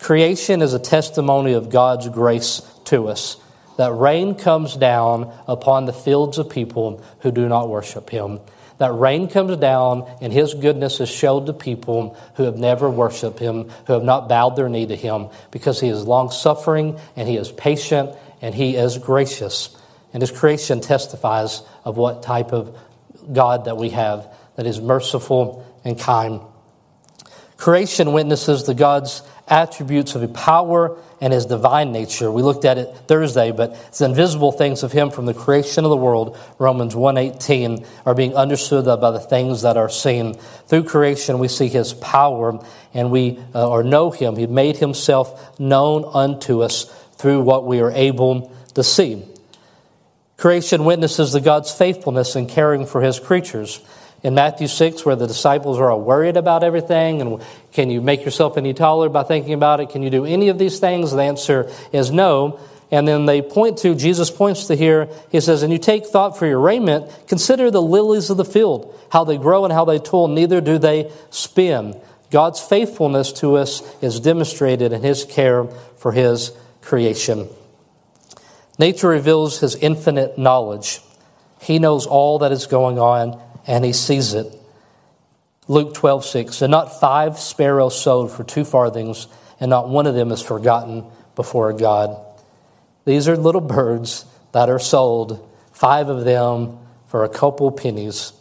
Creation 0.01 0.63
is 0.63 0.73
a 0.73 0.79
testimony 0.79 1.53
of 1.53 1.69
God's 1.69 2.09
grace 2.09 2.63
to 2.87 3.09
us. 3.09 3.37
That 3.77 3.93
rain 3.93 4.35
comes 4.35 4.75
down 4.75 5.33
upon 5.47 5.85
the 5.85 5.93
fields 5.93 6.39
of 6.39 6.49
people 6.49 7.05
who 7.21 7.31
do 7.31 7.49
not 7.49 7.69
worship 7.69 8.09
Him. 8.09 8.41
That 8.79 8.93
rain 8.93 9.29
comes 9.29 9.59
down 9.59 10.11
and 10.23 10.33
His 10.33 10.55
goodness 10.55 11.01
is 11.01 11.11
showed 11.11 11.47
to 11.47 11.53
people 11.53 12.17
who 12.37 12.45
have 12.45 12.57
never 12.57 12.89
worshiped 12.89 13.39
Him, 13.39 13.69
who 13.87 13.93
have 13.93 14.03
not 14.03 14.29
bowed 14.29 14.57
their 14.57 14.71
knee 14.71 14.87
to 14.87 14.97
Him, 14.97 15.29
because 15.51 15.81
He 15.81 15.89
is 15.89 16.07
long 16.07 16.31
suffering 16.31 16.99
and 17.15 17.29
He 17.29 17.37
is 17.37 17.53
patient 17.53 18.17
and 18.41 18.55
He 18.55 18.77
is 18.77 18.97
gracious. 18.97 19.77
And 20.13 20.23
his 20.23 20.31
creation 20.31 20.81
testifies 20.81 21.63
of 21.85 21.97
what 21.97 22.23
type 22.23 22.53
of 22.53 22.77
God 23.33 23.67
that 23.67 23.77
we 23.77 23.91
have, 23.91 24.27
that 24.57 24.67
is 24.67 24.81
merciful 24.81 25.65
and 25.85 25.99
kind. 25.99 26.41
Creation 27.57 28.13
witnesses 28.13 28.65
the 28.65 28.75
God's 28.75 29.23
attributes 29.51 30.15
of 30.15 30.21
the 30.21 30.29
power 30.29 30.97
and 31.21 31.33
his 31.33 31.45
divine 31.45 31.93
nature. 31.93 32.31
We 32.31 32.43
looked 32.43 32.65
at 32.65 32.79
it 32.79 32.95
Thursday, 33.09 33.51
but 33.51 33.73
it's 33.89 34.01
invisible 34.01 34.53
things 34.53 34.83
of 34.83 34.93
him 34.93 35.11
from 35.11 35.27
the 35.27 35.35
creation 35.35 35.85
of 35.85 35.91
the 35.91 35.97
world, 35.97 36.39
Romans 36.59 36.95
1:18, 36.95 37.85
are 38.07 38.15
being 38.15 38.35
understood 38.37 38.87
by 39.01 39.11
the 39.11 39.21
things 39.21 39.63
that 39.63 39.77
are 39.77 39.89
seen. 39.89 40.35
Through 40.69 40.85
creation 40.85 41.39
we 41.39 41.49
see 41.49 41.69
his 41.69 41.93
power 41.95 42.59
and 42.95 43.11
we 43.11 43.39
uh, 43.55 43.69
or 43.69 43.83
know 43.83 44.11
him. 44.11 44.37
He 44.37 44.47
made 44.47 44.77
himself 44.77 45.59
known 45.59 46.09
unto 46.15 46.63
us 46.63 46.85
through 47.17 47.43
what 47.43 47.67
we 47.67 47.81
are 47.81 47.91
able 47.91 48.53
to 48.75 48.83
see. 48.83 49.25
Creation 50.37 50.87
witnesses 50.87 51.33
the 51.33 51.41
God's 51.41 51.71
faithfulness 51.71 52.35
in 52.35 52.47
caring 52.47 52.87
for 52.87 53.03
his 53.03 53.21
creatures 53.21 53.81
in 54.23 54.35
Matthew 54.35 54.67
6, 54.67 55.05
where 55.05 55.17
the 55.17 55.27
disciples 55.27 55.79
are 55.79 55.91
all 55.91 56.01
worried 56.01 56.37
about 56.37 56.63
everything, 56.63 57.21
and 57.21 57.43
can 57.73 57.91
you 57.91 58.01
make 58.01 58.25
yourself 58.25 58.59
any 58.59 58.75
taller 58.75 59.09
by 59.09 59.23
thinking 59.23 59.55
about 59.55 59.81
it? 59.81 59.91
Can 59.91 60.03
you 60.03 60.11
do 60.11 60.25
any 60.25 60.49
of 60.49 60.59
these 60.59 60.79
things? 60.79 61.13
The 61.13 61.23
answer 61.23 61.71
is 61.93 62.11
no. 62.11 62.61
And 62.91 63.07
then 63.07 63.25
they 63.27 63.41
point 63.41 63.79
to, 63.79 63.95
Jesus 63.95 64.31
points 64.31 64.67
to 64.67 64.75
here, 64.75 65.09
he 65.31 65.41
says, 65.41 65.63
And 65.63 65.73
you 65.73 65.79
take 65.79 66.07
thought 66.07 66.37
for 66.37 66.47
your 66.47 66.59
raiment, 66.59 67.11
consider 67.29 67.71
the 67.71 67.81
lilies 67.81 68.31
of 68.31 68.37
the 68.37 68.45
field, 68.45 68.99
how 69.11 69.25
they 69.25 69.39
grow 69.39 69.65
and 69.65 69.73
how 69.73 69.85
they 69.85 69.99
toil, 69.99 70.29
neither 70.29 70.61
do 70.61 70.77
they 70.77 71.11
spin. 71.31 71.99
God's 72.31 72.61
faithfulness 72.61 73.33
to 73.35 73.57
us 73.57 73.83
is 74.03 74.21
demonstrated 74.21 74.93
in 74.93 75.03
his 75.03 75.25
care 75.25 75.65
for 75.97 76.13
his 76.13 76.53
creation. 76.83 77.49
Nature 78.79 79.09
reveals 79.09 79.61
his 79.61 79.77
infinite 79.77 80.37
knowledge. 80.39 81.01
He 81.61 81.79
knows 81.79 82.07
all 82.07 82.39
that 82.41 82.53
is 82.53 82.67
going 82.67 82.99
on 82.99 83.41
and 83.67 83.85
he 83.85 83.93
sees 83.93 84.35
it. 84.35 84.47
Luke 85.69 85.95
12, 85.95 86.25
6. 86.25 86.63
And 86.63 86.71
not 86.71 87.01
five 87.01 87.39
sparrows 87.39 88.01
sold 88.01 88.33
for 88.33 88.45
two 88.45 88.65
farthings, 88.65 89.27
and 89.61 89.71
not 89.71 89.89
one 89.89 90.07
of 90.07 90.15
them 90.15 90.33
is 90.33 90.43
forgotten 90.43 91.05
before 91.37 91.73
God. 91.73 92.21
These 93.05 93.29
are 93.29 93.37
little 93.37 93.61
birds 93.61 94.25
that 94.53 94.69
are 94.69 94.79
sold, 94.79 95.49
five 95.73 96.09
of 96.09 96.25
them 96.25 96.79
for 97.09 97.25
a 97.25 97.29
couple 97.29 97.71
pennies. 97.71 98.33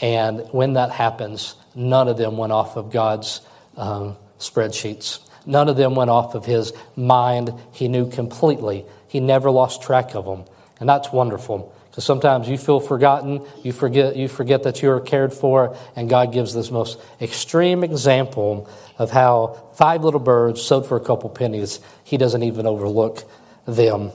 And 0.00 0.46
when 0.52 0.74
that 0.74 0.90
happens, 0.90 1.54
none 1.74 2.08
of 2.08 2.16
them 2.16 2.36
went 2.36 2.52
off 2.52 2.76
of 2.76 2.92
God's 2.92 3.40
um, 3.76 4.16
spreadsheets. 4.38 5.20
None 5.46 5.68
of 5.68 5.76
them 5.76 5.94
went 5.94 6.10
off 6.10 6.34
of 6.34 6.44
his 6.44 6.72
mind. 6.94 7.52
He 7.72 7.88
knew 7.88 8.10
completely. 8.10 8.84
He 9.08 9.20
never 9.20 9.50
lost 9.50 9.82
track 9.82 10.14
of 10.14 10.24
them. 10.24 10.44
And 10.78 10.88
that's 10.88 11.12
wonderful. 11.12 11.74
Because 11.98 12.06
sometimes 12.06 12.48
you 12.48 12.56
feel 12.56 12.78
forgotten, 12.78 13.44
you 13.64 13.72
forget, 13.72 14.14
you 14.14 14.28
forget 14.28 14.62
that 14.62 14.82
you 14.82 14.90
are 14.92 15.00
cared 15.00 15.32
for, 15.34 15.76
and 15.96 16.08
God 16.08 16.32
gives 16.32 16.54
this 16.54 16.70
most 16.70 16.96
extreme 17.20 17.82
example 17.82 18.70
of 18.98 19.10
how 19.10 19.72
five 19.74 20.04
little 20.04 20.20
birds 20.20 20.62
sold 20.62 20.86
for 20.86 20.96
a 20.96 21.00
couple 21.00 21.28
pennies, 21.28 21.80
He 22.04 22.16
doesn't 22.16 22.44
even 22.44 22.68
overlook 22.68 23.24
them. 23.66 24.12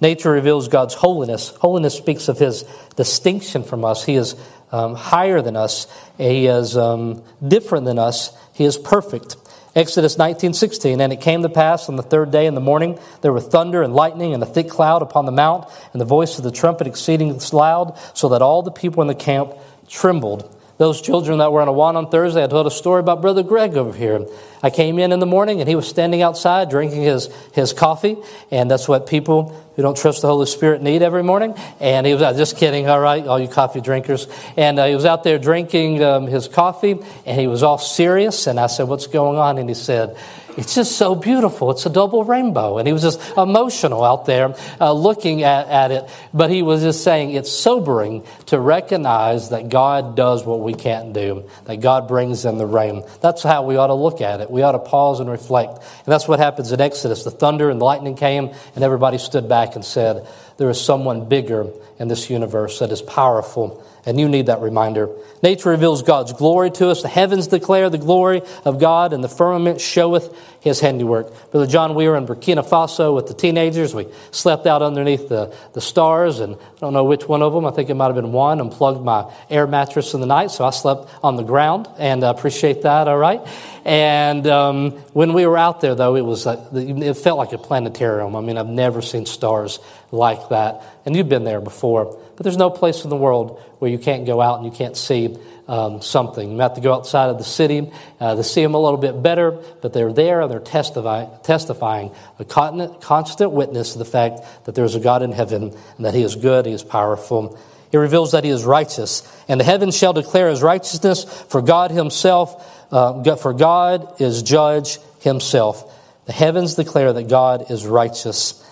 Nature 0.00 0.30
reveals 0.30 0.68
God's 0.68 0.94
holiness. 0.94 1.48
Holiness 1.48 1.96
speaks 1.96 2.28
of 2.28 2.38
His 2.38 2.62
distinction 2.94 3.64
from 3.64 3.84
us. 3.84 4.04
He 4.04 4.14
is 4.14 4.36
um, 4.70 4.94
higher 4.94 5.42
than 5.42 5.56
us, 5.56 5.88
He 6.16 6.46
is 6.46 6.76
um, 6.76 7.24
different 7.44 7.86
than 7.86 7.98
us, 7.98 8.30
He 8.52 8.64
is 8.64 8.78
perfect. 8.78 9.34
Exodus 9.74 10.16
19:16 10.16 11.00
and 11.00 11.12
it 11.12 11.20
came 11.20 11.42
to 11.42 11.48
pass 11.48 11.88
on 11.88 11.94
the 11.94 12.02
third 12.02 12.32
day 12.32 12.46
in 12.46 12.54
the 12.54 12.60
morning 12.60 12.98
there 13.20 13.32
were 13.32 13.40
thunder 13.40 13.82
and 13.82 13.94
lightning 13.94 14.34
and 14.34 14.42
a 14.42 14.46
thick 14.46 14.68
cloud 14.68 15.00
upon 15.00 15.26
the 15.26 15.32
mount 15.32 15.68
and 15.92 16.00
the 16.00 16.06
voice 16.06 16.38
of 16.38 16.44
the 16.44 16.50
trumpet 16.50 16.88
exceeding 16.88 17.38
loud 17.52 17.96
so 18.12 18.28
that 18.30 18.42
all 18.42 18.62
the 18.62 18.72
people 18.72 19.00
in 19.00 19.06
the 19.06 19.14
camp 19.14 19.52
trembled 19.88 20.56
those 20.80 21.02
children 21.02 21.40
that 21.40 21.52
were 21.52 21.60
on 21.60 21.68
Awana 21.68 21.96
on 21.96 22.08
Thursday, 22.08 22.42
I 22.42 22.46
told 22.46 22.66
a 22.66 22.70
story 22.70 23.00
about 23.00 23.20
Brother 23.20 23.42
Greg 23.42 23.76
over 23.76 23.92
here. 23.92 24.26
I 24.62 24.70
came 24.70 24.98
in 24.98 25.12
in 25.12 25.20
the 25.20 25.26
morning 25.26 25.60
and 25.60 25.68
he 25.68 25.74
was 25.74 25.86
standing 25.86 26.22
outside 26.22 26.70
drinking 26.70 27.02
his, 27.02 27.28
his 27.52 27.74
coffee, 27.74 28.16
and 28.50 28.70
that's 28.70 28.88
what 28.88 29.06
people 29.06 29.54
who 29.76 29.82
don't 29.82 29.94
trust 29.94 30.22
the 30.22 30.28
Holy 30.28 30.46
Spirit 30.46 30.80
need 30.80 31.02
every 31.02 31.22
morning. 31.22 31.54
And 31.80 32.06
he 32.06 32.14
was 32.14 32.22
just 32.38 32.56
kidding, 32.56 32.88
all 32.88 32.98
right, 32.98 33.26
all 33.26 33.38
you 33.38 33.46
coffee 33.46 33.82
drinkers. 33.82 34.26
And 34.56 34.78
uh, 34.78 34.86
he 34.86 34.94
was 34.94 35.04
out 35.04 35.22
there 35.22 35.38
drinking 35.38 36.02
um, 36.02 36.26
his 36.26 36.48
coffee, 36.48 36.98
and 37.26 37.38
he 37.38 37.46
was 37.46 37.62
all 37.62 37.76
serious. 37.76 38.46
And 38.46 38.58
I 38.58 38.66
said, 38.66 38.88
What's 38.88 39.06
going 39.06 39.36
on? 39.36 39.58
And 39.58 39.68
he 39.68 39.74
said, 39.74 40.16
it's 40.56 40.74
just 40.74 40.96
so 40.96 41.14
beautiful. 41.14 41.70
It's 41.70 41.86
a 41.86 41.90
double 41.90 42.24
rainbow. 42.24 42.78
And 42.78 42.86
he 42.86 42.92
was 42.92 43.02
just 43.02 43.20
emotional 43.36 44.04
out 44.04 44.26
there 44.26 44.54
uh, 44.80 44.92
looking 44.92 45.42
at, 45.42 45.68
at 45.68 45.90
it. 45.90 46.10
But 46.32 46.50
he 46.50 46.62
was 46.62 46.82
just 46.82 47.04
saying 47.04 47.32
it's 47.32 47.50
sobering 47.50 48.24
to 48.46 48.58
recognize 48.58 49.50
that 49.50 49.68
God 49.68 50.16
does 50.16 50.44
what 50.44 50.60
we 50.60 50.74
can't 50.74 51.12
do, 51.12 51.48
that 51.64 51.80
God 51.80 52.08
brings 52.08 52.44
in 52.44 52.58
the 52.58 52.66
rain. 52.66 53.02
That's 53.20 53.42
how 53.42 53.64
we 53.64 53.76
ought 53.76 53.88
to 53.88 53.94
look 53.94 54.20
at 54.20 54.40
it. 54.40 54.50
We 54.50 54.62
ought 54.62 54.72
to 54.72 54.78
pause 54.78 55.20
and 55.20 55.30
reflect. 55.30 55.74
And 55.74 56.06
that's 56.06 56.28
what 56.28 56.38
happens 56.38 56.72
in 56.72 56.80
Exodus. 56.80 57.24
The 57.24 57.30
thunder 57.30 57.70
and 57.70 57.80
the 57.80 57.84
lightning 57.84 58.16
came, 58.16 58.50
and 58.74 58.84
everybody 58.84 59.18
stood 59.18 59.48
back 59.48 59.74
and 59.74 59.84
said, 59.84 60.26
There 60.56 60.70
is 60.70 60.80
someone 60.80 61.28
bigger 61.28 61.70
in 61.98 62.08
this 62.08 62.30
universe 62.30 62.78
that 62.78 62.90
is 62.90 63.02
powerful 63.02 63.84
and 64.06 64.18
you 64.18 64.28
need 64.28 64.46
that 64.46 64.60
reminder. 64.60 65.08
Nature 65.42 65.70
reveals 65.70 66.02
God's 66.02 66.32
glory 66.32 66.70
to 66.72 66.88
us. 66.88 67.02
The 67.02 67.08
heavens 67.08 67.46
declare 67.46 67.90
the 67.90 67.98
glory 67.98 68.42
of 68.64 68.78
God, 68.78 69.12
and 69.12 69.22
the 69.22 69.28
firmament 69.28 69.80
showeth 69.80 70.34
his 70.60 70.80
handiwork. 70.80 71.50
Brother 71.50 71.66
John, 71.66 71.94
we 71.94 72.06
were 72.06 72.16
in 72.16 72.26
Burkina 72.26 72.66
Faso 72.66 73.14
with 73.14 73.26
the 73.26 73.34
teenagers. 73.34 73.94
We 73.94 74.06
slept 74.30 74.66
out 74.66 74.82
underneath 74.82 75.28
the, 75.28 75.54
the 75.72 75.80
stars, 75.80 76.40
and 76.40 76.54
I 76.54 76.78
don't 76.80 76.92
know 76.92 77.04
which 77.04 77.26
one 77.26 77.42
of 77.42 77.52
them. 77.52 77.64
I 77.66 77.70
think 77.70 77.90
it 77.90 77.94
might 77.94 78.06
have 78.06 78.14
been 78.14 78.32
one. 78.32 78.60
Unplugged 78.60 79.04
my 79.04 79.32
air 79.48 79.66
mattress 79.66 80.14
in 80.14 80.20
the 80.20 80.26
night, 80.26 80.50
so 80.50 80.64
I 80.64 80.70
slept 80.70 81.10
on 81.22 81.36
the 81.36 81.42
ground, 81.42 81.88
and 81.98 82.22
I 82.22 82.30
appreciate 82.30 82.82
that, 82.82 83.08
all 83.08 83.18
right? 83.18 83.40
And 83.84 84.46
um, 84.46 84.90
when 85.12 85.32
we 85.32 85.46
were 85.46 85.56
out 85.56 85.80
there, 85.80 85.94
though, 85.94 86.16
it 86.16 86.24
was 86.24 86.46
uh, 86.46 86.68
it 86.74 87.14
felt 87.14 87.38
like 87.38 87.52
a 87.52 87.58
planetarium. 87.58 88.36
I 88.36 88.40
mean, 88.40 88.58
I've 88.58 88.68
never 88.68 89.00
seen 89.00 89.24
stars 89.24 89.78
like 90.12 90.50
that. 90.50 90.82
And 91.06 91.16
you've 91.16 91.28
been 91.28 91.44
there 91.44 91.60
before. 91.60 92.18
But 92.36 92.44
there's 92.44 92.56
no 92.56 92.70
place 92.70 93.04
in 93.04 93.10
the 93.10 93.16
world 93.16 93.60
where 93.78 93.90
you 93.90 93.98
can't 93.98 94.26
go 94.26 94.40
out 94.40 94.56
and 94.56 94.66
you 94.66 94.72
can't 94.72 94.96
see 94.96 95.36
um, 95.68 96.02
something. 96.02 96.52
You 96.52 96.58
have 96.58 96.74
to 96.74 96.80
go 96.80 96.92
outside 96.92 97.30
of 97.30 97.38
the 97.38 97.44
city 97.44 97.90
uh, 98.18 98.34
to 98.34 98.42
see 98.42 98.62
them 98.62 98.74
a 98.74 98.78
little 98.80 98.98
bit 98.98 99.22
better, 99.22 99.52
but 99.80 99.92
they're 99.92 100.12
there 100.12 100.40
they're 100.50 100.60
testify, 100.60 101.26
testifying 101.42 102.10
a 102.38 102.44
constant 102.44 103.52
witness 103.52 103.92
to 103.92 103.98
the 103.98 104.04
fact 104.04 104.40
that 104.64 104.74
there's 104.74 104.94
a 104.94 105.00
God 105.00 105.22
in 105.22 105.32
heaven 105.32 105.74
and 105.96 106.04
that 106.04 106.14
He 106.14 106.22
is 106.22 106.36
good, 106.36 106.66
He 106.66 106.72
is 106.72 106.82
powerful. 106.82 107.58
He 107.90 107.96
reveals 107.96 108.32
that 108.32 108.44
He 108.44 108.50
is 108.50 108.64
righteous. 108.64 109.22
And 109.48 109.60
the 109.60 109.64
heavens 109.64 109.96
shall 109.96 110.12
declare 110.12 110.48
His 110.48 110.62
righteousness, 110.62 111.24
for 111.48 111.62
God 111.62 111.90
Himself, 111.90 112.92
uh, 112.92 113.36
for 113.36 113.52
God 113.52 114.20
is 114.20 114.42
judge 114.42 114.98
Himself. 115.20 115.86
The 116.26 116.32
heavens 116.32 116.74
declare 116.74 117.12
that 117.12 117.28
God 117.28 117.70
is 117.70 117.86
righteous. 117.86 118.64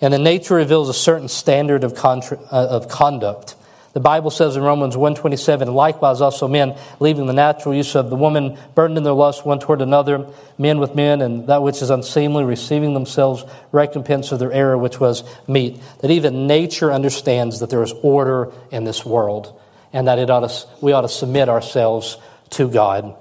And 0.00 0.12
the 0.12 0.18
nature 0.18 0.54
reveals 0.54 0.88
a 0.88 0.94
certain 0.94 1.28
standard 1.28 1.82
of, 1.82 1.94
contra- 1.94 2.38
uh, 2.38 2.66
of 2.70 2.88
conduct. 2.88 3.56
The 3.94 4.00
Bible 4.00 4.30
says 4.30 4.56
in 4.56 4.62
Romans 4.62 4.96
1.27, 4.96 5.72
likewise 5.72 6.20
also 6.20 6.48
men, 6.48 6.76
leaving 6.98 7.26
the 7.26 7.32
natural 7.32 7.74
use 7.74 7.94
of 7.94 8.10
the 8.10 8.16
woman, 8.16 8.58
burdened 8.74 8.98
in 8.98 9.04
their 9.04 9.12
lust 9.12 9.46
one 9.46 9.60
toward 9.60 9.80
another, 9.80 10.26
men 10.58 10.80
with 10.80 10.96
men, 10.96 11.22
and 11.22 11.46
that 11.46 11.62
which 11.62 11.80
is 11.80 11.90
unseemly, 11.90 12.42
receiving 12.42 12.92
themselves 12.92 13.44
recompense 13.70 14.32
of 14.32 14.40
their 14.40 14.52
error, 14.52 14.76
which 14.76 14.98
was 14.98 15.22
meet. 15.46 15.80
That 16.00 16.10
even 16.10 16.48
nature 16.48 16.92
understands 16.92 17.60
that 17.60 17.70
there 17.70 17.84
is 17.84 17.94
order 18.02 18.52
in 18.72 18.82
this 18.82 19.06
world, 19.06 19.58
and 19.92 20.08
that 20.08 20.18
it 20.18 20.28
ought 20.28 20.48
to, 20.48 20.66
we 20.80 20.92
ought 20.92 21.02
to 21.02 21.08
submit 21.08 21.48
ourselves 21.48 22.18
to 22.50 22.68
God. 22.68 23.16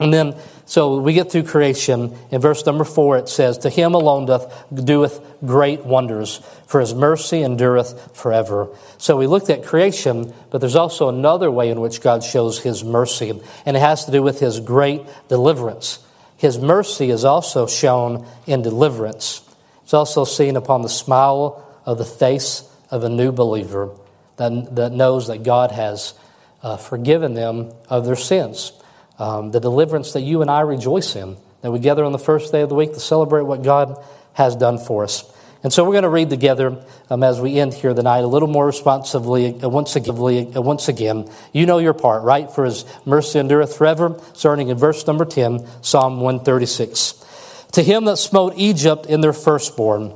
And 0.00 0.12
then, 0.12 0.34
so 0.66 0.98
we 0.98 1.12
get 1.12 1.30
through 1.30 1.44
creation. 1.44 2.16
In 2.30 2.40
verse 2.40 2.66
number 2.66 2.84
four, 2.84 3.16
it 3.16 3.28
says, 3.28 3.58
To 3.58 3.70
him 3.70 3.94
alone 3.94 4.26
doth, 4.26 4.64
doeth 4.72 5.20
great 5.46 5.84
wonders, 5.84 6.38
for 6.66 6.80
his 6.80 6.94
mercy 6.94 7.42
endureth 7.42 8.16
forever. 8.16 8.68
So 8.98 9.16
we 9.16 9.28
looked 9.28 9.50
at 9.50 9.64
creation, 9.64 10.34
but 10.50 10.58
there's 10.58 10.74
also 10.74 11.08
another 11.08 11.50
way 11.50 11.70
in 11.70 11.80
which 11.80 12.00
God 12.00 12.24
shows 12.24 12.60
his 12.60 12.82
mercy, 12.82 13.40
and 13.64 13.76
it 13.76 13.80
has 13.80 14.04
to 14.06 14.12
do 14.12 14.22
with 14.22 14.40
his 14.40 14.58
great 14.58 15.02
deliverance. 15.28 16.00
His 16.36 16.58
mercy 16.58 17.10
is 17.10 17.24
also 17.24 17.68
shown 17.68 18.26
in 18.46 18.62
deliverance. 18.62 19.42
It's 19.84 19.94
also 19.94 20.24
seen 20.24 20.56
upon 20.56 20.82
the 20.82 20.88
smile 20.88 21.64
of 21.86 21.98
the 21.98 22.04
face 22.04 22.68
of 22.90 23.04
a 23.04 23.08
new 23.08 23.30
believer 23.30 23.90
that, 24.38 24.74
that 24.74 24.92
knows 24.92 25.28
that 25.28 25.44
God 25.44 25.70
has 25.70 26.14
uh, 26.62 26.78
forgiven 26.78 27.34
them 27.34 27.70
of 27.88 28.06
their 28.06 28.16
sins 28.16 28.72
um, 29.18 29.50
the 29.50 29.60
deliverance 29.60 30.12
that 30.12 30.22
you 30.22 30.42
and 30.42 30.50
I 30.50 30.60
rejoice 30.60 31.16
in, 31.16 31.36
that 31.62 31.70
we 31.70 31.78
gather 31.78 32.04
on 32.04 32.12
the 32.12 32.18
first 32.18 32.52
day 32.52 32.62
of 32.62 32.68
the 32.68 32.74
week 32.74 32.94
to 32.94 33.00
celebrate 33.00 33.42
what 33.42 33.62
God 33.62 34.02
has 34.34 34.56
done 34.56 34.78
for 34.78 35.04
us. 35.04 35.24
And 35.62 35.72
so 35.72 35.82
we're 35.82 35.92
going 35.92 36.02
to 36.02 36.10
read 36.10 36.28
together 36.28 36.84
um, 37.08 37.22
as 37.22 37.40
we 37.40 37.58
end 37.58 37.72
here 37.72 37.94
tonight 37.94 38.18
a 38.18 38.26
little 38.26 38.48
more 38.48 38.66
responsively, 38.66 39.62
uh, 39.62 39.68
once, 39.68 39.96
again, 39.96 40.52
uh, 40.54 40.60
once 40.60 40.88
again. 40.88 41.30
You 41.54 41.64
know 41.64 41.78
your 41.78 41.94
part, 41.94 42.22
right? 42.22 42.50
For 42.50 42.66
his 42.66 42.84
mercy 43.06 43.38
endureth 43.38 43.74
forever, 43.74 44.20
starting 44.34 44.68
in 44.68 44.76
verse 44.76 45.06
number 45.06 45.24
10, 45.24 45.66
Psalm 45.80 46.20
136. 46.20 47.24
To 47.72 47.82
him 47.82 48.04
that 48.04 48.18
smote 48.18 48.54
Egypt 48.56 49.06
in 49.06 49.22
their 49.22 49.32
firstborn, 49.32 50.14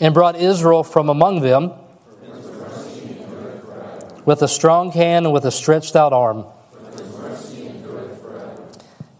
and 0.00 0.14
brought 0.14 0.36
Israel 0.36 0.84
from 0.84 1.08
among 1.08 1.40
them 1.40 1.72
with 4.28 4.42
a 4.42 4.46
strong 4.48 4.92
hand 4.92 5.24
and 5.24 5.32
with 5.32 5.46
a 5.46 5.50
stretched 5.50 5.96
out 5.96 6.12
arm. 6.12 6.44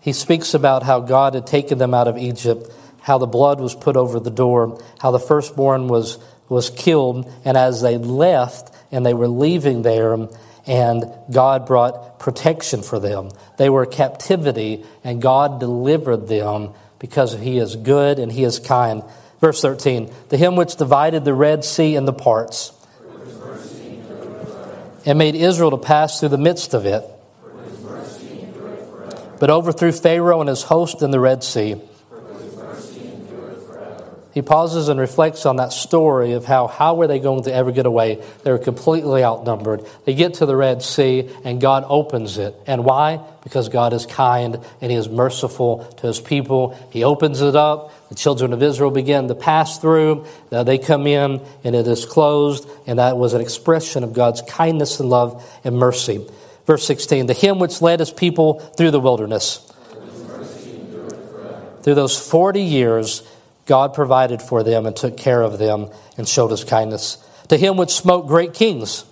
He 0.01 0.13
speaks 0.13 0.53
about 0.53 0.83
how 0.83 1.01
God 1.01 1.33
had 1.33 1.47
taken 1.47 1.79
them 1.79 1.95
out 1.95 2.09
of 2.09 2.19
Egypt, 2.19 2.71
how 3.01 3.17
the 3.17 3.27
blood 3.27 3.59
was 3.59 3.75
put 3.75 3.97
over 3.97 4.21
the 4.21 4.31
door, 4.31 4.79
how 5.01 5.11
the 5.11 5.19
firstborn 5.19 5.89
was, 5.89 6.19
was 6.51 6.69
killed, 6.69 7.27
and 7.47 7.57
as 7.57 7.81
they 7.81 7.97
left 7.97 8.71
and 8.93 9.07
they 9.07 9.15
were 9.15 9.29
leaving 9.29 9.81
there, 9.81 10.29
and 10.67 11.05
God 11.33 11.65
brought 11.65 12.19
protection 12.19 12.83
for 12.83 13.01
them. 13.01 13.31
They 13.57 13.71
were 13.71 13.87
captivity, 13.87 14.85
and 15.05 15.23
God 15.23 15.59
delivered 15.59 16.29
them 16.29 16.75
because 16.99 17.33
He 17.33 17.57
is 17.57 17.77
good 17.77 18.19
and 18.19 18.31
He 18.31 18.45
is 18.45 18.59
kind. 18.59 19.03
Verse 19.41 19.63
13 19.63 20.13
The 20.29 20.37
him 20.37 20.55
which 20.55 20.77
divided 20.77 21.25
the 21.25 21.33
Red 21.33 21.65
Sea 21.65 21.95
into 21.95 22.13
parts 22.13 22.73
and 25.09 25.17
made 25.17 25.35
Israel 25.35 25.71
to 25.71 25.79
pass 25.79 26.21
through 26.21 26.29
the 26.29 26.37
midst 26.37 26.75
of 26.75 26.85
it, 26.85 27.03
but 29.41 29.49
overthrew 29.49 29.91
Pharaoh 29.91 30.41
and 30.41 30.51
his 30.51 30.63
host 30.63 31.01
in 31.01 31.11
the 31.11 31.19
Red 31.19 31.43
Sea. 31.43 31.81
He 34.39 34.43
pauses 34.43 34.89
and 34.89 35.01
reflects 35.01 35.47
on 35.47 35.57
that 35.57 35.73
story 35.73 36.35
of 36.35 36.45
how 36.45 36.69
how 36.69 36.95
were 36.95 37.09
they 37.09 37.19
going 37.19 37.43
to 37.43 37.53
ever 37.53 37.73
get 37.73 37.87
away? 37.87 38.23
They 38.45 38.53
were 38.53 38.59
completely 38.59 39.25
outnumbered. 39.25 39.85
They 40.05 40.15
get 40.15 40.35
to 40.35 40.47
the 40.47 40.55
Red 40.55 40.81
Sea 40.81 41.29
and 41.43 41.61
God 41.61 41.85
opens 41.89 42.39
it. 42.39 42.55
And 42.65 42.85
why? 42.85 43.17
Because 43.43 43.69
God 43.69 43.93
is 43.93 44.07
kind 44.07 44.65
and 44.81 44.93
he 44.93 44.97
is 44.97 45.09
merciful 45.09 45.83
to 45.97 46.07
his 46.07 46.21
people. 46.21 46.79
He 46.93 47.03
opens 47.03 47.41
it 47.41 47.57
up. 47.57 47.93
The 48.11 48.15
children 48.15 48.53
of 48.53 48.63
Israel 48.63 48.93
begin 48.93 49.27
to 49.27 49.35
pass 49.35 49.81
through. 49.81 50.25
Now 50.53 50.63
they 50.63 50.79
come 50.79 51.09
in 51.09 51.45
and 51.65 51.75
it 51.75 51.89
is 51.89 52.05
closed. 52.05 52.69
And 52.87 53.01
that 53.01 53.19
was 53.19 53.35
an 53.35 53.41
expression 53.41 54.05
of 54.05 54.13
God's 54.13 54.41
kindness 54.43 55.01
and 55.01 55.11
love 55.11 55.45
and 55.65 55.77
mercy. 55.77 56.25
Verse 56.65 56.87
16, 56.87 57.27
the 57.27 57.35
him 57.35 57.59
which 57.59 57.83
led 57.83 57.99
his 57.99 58.13
people 58.13 58.61
through 58.61 58.93
the 58.93 59.01
wilderness. 59.01 59.65
Through 61.83 61.95
those 61.97 62.17
40 62.17 62.63
years, 62.63 63.25
God 63.69 63.95
provided 63.95 64.43
for 64.43 64.65
them 64.65 64.87
and 64.87 64.97
took 64.97 65.17
care 65.17 65.43
of 65.43 65.59
them 65.59 65.91
and 66.17 66.27
showed 66.27 66.51
his 66.51 66.65
kindness. 66.65 67.19
To 67.49 67.57
him 67.57 67.77
which 67.77 67.91
smote 67.91 68.27
great 68.27 68.55
kings. 68.55 69.05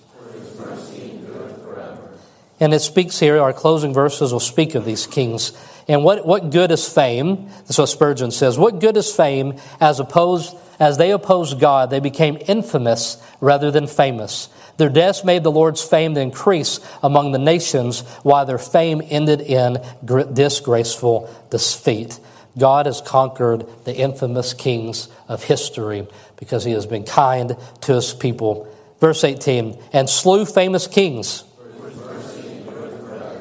And 2.59 2.73
it 2.73 2.81
speaks 2.81 3.21
here, 3.21 3.39
our 3.39 3.53
closing 3.53 3.93
verses 3.93 4.33
will 4.33 4.41
speak 4.41 4.75
of 4.75 4.87
these 4.87 5.07
kings. 5.07 5.53
And 5.87 6.03
what, 6.03 6.27
what 6.27 6.51
good 6.51 6.71
is 6.71 6.89
fame? 6.89 7.49
That's 7.49 7.77
what 7.77 7.87
Spurgeon 7.87 8.31
says. 8.31 8.59
What 8.59 8.81
good 8.81 8.97
is 8.97 9.15
fame 9.15 9.61
as 9.79 10.01
opposed 10.01 10.57
as 10.79 10.99
they 10.99 11.11
opposed 11.11 11.61
God, 11.61 11.91
they 11.91 12.01
became 12.01 12.39
infamous 12.49 13.23
rather 13.41 13.71
than 13.71 13.87
famous. 13.87 14.49
Their 14.77 14.91
deaths 14.91 15.25
made 15.25 15.43
the 15.43 15.51
Lord's 15.51 15.83
fame 15.83 16.17
increase 16.17 16.81
among 17.03 17.33
the 17.33 17.39
nations, 17.39 18.01
while 18.23 18.45
their 18.45 18.59
fame 18.59 19.01
ended 19.05 19.41
in 19.41 19.79
disgraceful 20.05 21.31
defeat. 21.51 22.19
God 22.59 22.87
has 22.87 23.01
conquered 23.01 23.67
the 23.85 23.95
infamous 23.95 24.55
kings 24.55 25.09
of 25.29 25.45
history 25.45 26.07
because 26.37 26.65
he 26.65 26.73
has 26.73 26.87
been 26.87 27.05
kind 27.05 27.57
to 27.83 27.95
his 27.95 28.15
people. 28.15 28.73
Verse 28.99 29.25
18, 29.25 29.79
and 29.93 30.09
slew 30.09 30.47
famous 30.47 30.87
kings. 30.87 31.45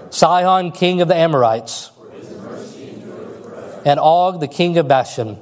Sihon, 0.09 0.71
king 0.71 1.01
of 1.01 1.07
the 1.07 1.15
Amorites, 1.15 1.91
and 3.85 3.99
Og, 3.99 4.39
the 4.39 4.47
king 4.47 4.77
of 4.77 4.87
Bashan, 4.87 5.37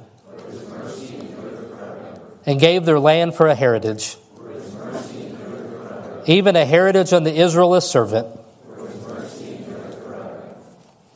and 2.46 2.60
gave 2.60 2.84
their 2.84 3.00
land 3.00 3.34
for 3.34 3.46
a 3.46 3.54
heritage, 3.54 4.16
even 6.26 6.56
a 6.56 6.64
heritage 6.64 7.12
unto 7.12 7.30
Israel 7.30 7.74
as 7.74 7.88
servant. 7.90 8.26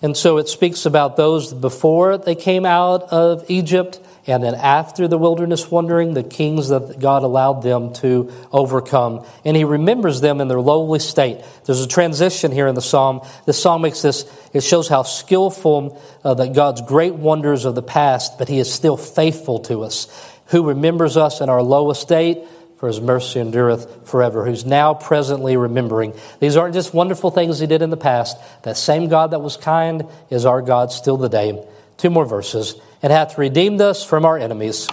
And 0.01 0.17
so 0.17 0.39
it 0.39 0.49
speaks 0.49 0.87
about 0.87 1.17
those 1.17 1.53
before 1.53 2.19
they 2.19 2.35
came 2.35 2.65
out 2.65 3.03
of 3.05 3.51
Egypt 3.51 3.99
and 4.29 4.45
then 4.45 4.55
after 4.55 5.09
the 5.09 5.17
wilderness 5.17 5.71
wandering, 5.71 6.13
the 6.13 6.23
kings 6.23 6.69
that 6.69 7.01
God 7.01 7.23
allowed 7.23 7.63
them 7.63 7.95
to 7.95 8.31
overcome. 8.53 9.25
And 9.43 9.57
he 9.57 9.65
remembers 9.65 10.21
them 10.21 10.43
in 10.43 10.49
their 10.49 10.61
lowly 10.61 10.99
state. 10.99 11.43
There's 11.65 11.81
a 11.81 11.89
transition 11.89 12.53
here 12.53 12.67
in 12.67 12.75
the 12.75 12.83
psalm. 12.83 13.23
This 13.47 13.61
psalm 13.61 13.81
makes 13.81 14.03
this, 14.03 14.31
it 14.53 14.63
shows 14.63 14.87
how 14.87 15.03
skillful 15.03 15.99
uh, 16.23 16.35
that 16.35 16.53
God's 16.53 16.83
great 16.83 17.15
wonders 17.15 17.65
of 17.65 17.75
the 17.75 17.83
past, 17.83 18.37
but 18.37 18.49
he 18.49 18.59
is 18.59 18.71
still 18.71 18.99
faithful 18.99 19.61
to 19.61 19.83
us. 19.83 20.09
Who 20.49 20.69
remembers 20.69 21.17
us 21.17 21.41
in 21.41 21.49
our 21.49 21.63
low 21.63 21.91
estate, 21.91 22.45
for 22.79 22.87
his 22.87 23.01
mercy 23.01 23.41
endureth 23.41 24.09
forever, 24.09 24.47
who's 24.47 24.65
now 24.65 24.95
presently 24.95 25.57
remembering. 25.57 26.15
These 26.39 26.57
aren't 26.57 26.75
just 26.75 26.95
wonderful 26.95 27.33
things 27.33 27.59
he 27.59 27.67
did 27.67 27.83
in 27.83 27.91
the 27.91 27.97
past. 27.97 28.37
That 28.63 28.77
same 28.77 29.09
God 29.09 29.33
that 29.33 29.41
was 29.41 29.57
kind 29.57 30.07
is 30.31 30.47
our 30.47 30.63
God 30.63 30.93
still 30.93 31.19
today. 31.19 31.67
Two 31.97 32.11
more 32.11 32.25
verses. 32.25 32.77
And 33.03 33.13
hath 33.13 33.37
redeemed 33.37 33.81
us 33.81 34.05
from 34.05 34.25
our 34.25 34.39
enemies, 34.39 34.89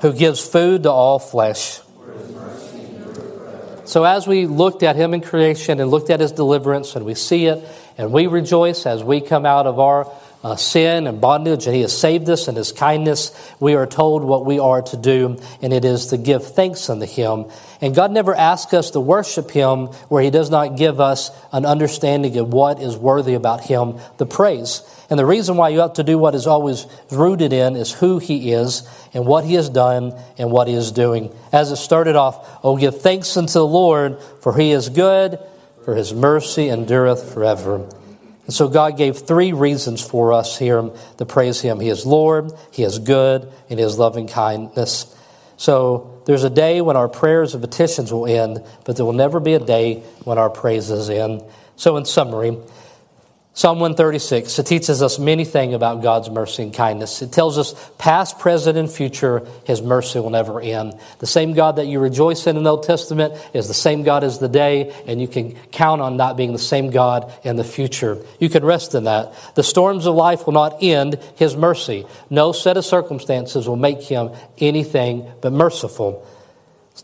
who 0.00 0.12
gives 0.14 0.46
food 0.46 0.84
to 0.84 0.90
all 0.90 1.18
flesh. 1.18 1.80
So, 3.84 4.04
as 4.04 4.26
we 4.26 4.46
looked 4.46 4.82
at 4.82 4.96
him 4.96 5.12
in 5.14 5.20
creation 5.20 5.80
and 5.80 5.90
looked 5.90 6.10
at 6.10 6.20
his 6.20 6.32
deliverance, 6.32 6.94
and 6.94 7.04
we 7.04 7.14
see 7.14 7.46
it, 7.46 7.66
and 7.96 8.12
we 8.12 8.26
rejoice 8.26 8.86
as 8.86 9.02
we 9.02 9.20
come 9.20 9.44
out 9.44 9.66
of 9.66 9.78
our 9.78 10.10
uh, 10.48 10.56
sin 10.56 11.06
and 11.06 11.20
bondage, 11.20 11.66
and 11.66 11.74
He 11.74 11.82
has 11.82 11.96
saved 11.96 12.28
us 12.30 12.48
in 12.48 12.56
His 12.56 12.72
kindness. 12.72 13.38
We 13.60 13.74
are 13.74 13.86
told 13.86 14.24
what 14.24 14.46
we 14.46 14.58
are 14.58 14.80
to 14.80 14.96
do, 14.96 15.38
and 15.60 15.74
it 15.74 15.84
is 15.84 16.06
to 16.06 16.16
give 16.16 16.54
thanks 16.54 16.88
unto 16.88 17.04
Him. 17.04 17.46
And 17.82 17.94
God 17.94 18.12
never 18.12 18.34
asks 18.34 18.72
us 18.72 18.92
to 18.92 19.00
worship 19.00 19.50
Him 19.50 19.88
where 20.08 20.22
He 20.22 20.30
does 20.30 20.48
not 20.48 20.78
give 20.78 21.00
us 21.00 21.30
an 21.52 21.66
understanding 21.66 22.38
of 22.38 22.50
what 22.50 22.80
is 22.80 22.96
worthy 22.96 23.34
about 23.34 23.62
Him, 23.62 23.98
the 24.16 24.24
praise. 24.24 24.82
And 25.10 25.18
the 25.18 25.26
reason 25.26 25.58
why 25.58 25.68
you 25.68 25.80
have 25.80 25.94
to 25.94 26.02
do 26.02 26.16
what 26.16 26.34
is 26.34 26.46
always 26.46 26.86
rooted 27.10 27.52
in 27.52 27.76
is 27.76 27.92
who 27.92 28.18
He 28.18 28.52
is 28.52 28.88
and 29.12 29.26
what 29.26 29.44
He 29.44 29.52
has 29.54 29.68
done 29.68 30.18
and 30.38 30.50
what 30.50 30.66
He 30.66 30.74
is 30.74 30.92
doing. 30.92 31.30
As 31.52 31.70
it 31.70 31.76
started 31.76 32.16
off, 32.16 32.58
oh, 32.64 32.78
give 32.78 33.02
thanks 33.02 33.36
unto 33.36 33.52
the 33.52 33.66
Lord, 33.66 34.22
for 34.40 34.56
He 34.56 34.70
is 34.70 34.88
good, 34.88 35.38
for 35.84 35.94
His 35.94 36.14
mercy 36.14 36.70
endureth 36.70 37.34
forever. 37.34 37.86
And 38.48 38.54
so 38.54 38.66
God 38.66 38.96
gave 38.96 39.18
three 39.18 39.52
reasons 39.52 40.00
for 40.02 40.32
us 40.32 40.58
here 40.58 40.90
to 41.18 41.26
praise 41.26 41.60
Him. 41.60 41.80
He 41.80 41.90
is 41.90 42.06
Lord, 42.06 42.50
He 42.72 42.82
is 42.82 42.98
good, 42.98 43.52
and 43.68 43.78
He 43.78 43.84
is 43.84 43.98
loving 43.98 44.26
kindness. 44.26 45.14
So 45.58 46.22
there's 46.24 46.44
a 46.44 46.50
day 46.50 46.80
when 46.80 46.96
our 46.96 47.10
prayers 47.10 47.52
and 47.52 47.62
petitions 47.62 48.10
will 48.10 48.26
end, 48.26 48.64
but 48.86 48.96
there 48.96 49.04
will 49.04 49.12
never 49.12 49.38
be 49.38 49.52
a 49.52 49.58
day 49.58 49.96
when 50.24 50.38
our 50.38 50.48
praises 50.48 51.10
end. 51.10 51.42
So, 51.76 51.98
in 51.98 52.06
summary, 52.06 52.56
Psalm 53.58 53.80
136, 53.80 54.56
it 54.56 54.66
teaches 54.66 55.02
us 55.02 55.18
many 55.18 55.44
things 55.44 55.74
about 55.74 56.00
God's 56.00 56.30
mercy 56.30 56.62
and 56.62 56.72
kindness. 56.72 57.22
It 57.22 57.32
tells 57.32 57.58
us 57.58 57.74
past, 57.98 58.38
present, 58.38 58.78
and 58.78 58.88
future, 58.88 59.44
His 59.64 59.82
mercy 59.82 60.20
will 60.20 60.30
never 60.30 60.60
end. 60.60 60.96
The 61.18 61.26
same 61.26 61.54
God 61.54 61.74
that 61.74 61.88
you 61.88 61.98
rejoice 61.98 62.46
in 62.46 62.56
in 62.56 62.62
the 62.62 62.70
Old 62.70 62.84
Testament 62.84 63.34
is 63.52 63.66
the 63.66 63.74
same 63.74 64.04
God 64.04 64.22
as 64.22 64.38
the 64.38 64.48
day, 64.48 64.94
and 65.08 65.20
you 65.20 65.26
can 65.26 65.56
count 65.72 66.00
on 66.00 66.16
not 66.16 66.36
being 66.36 66.52
the 66.52 66.58
same 66.60 66.90
God 66.90 67.34
in 67.42 67.56
the 67.56 67.64
future. 67.64 68.18
You 68.38 68.48
can 68.48 68.64
rest 68.64 68.94
in 68.94 69.02
that. 69.04 69.34
The 69.56 69.64
storms 69.64 70.06
of 70.06 70.14
life 70.14 70.46
will 70.46 70.54
not 70.54 70.80
end 70.80 71.18
His 71.34 71.56
mercy. 71.56 72.06
No 72.30 72.52
set 72.52 72.76
of 72.76 72.84
circumstances 72.84 73.66
will 73.66 73.74
make 73.74 74.02
Him 74.02 74.30
anything 74.58 75.28
but 75.40 75.52
merciful. 75.52 76.24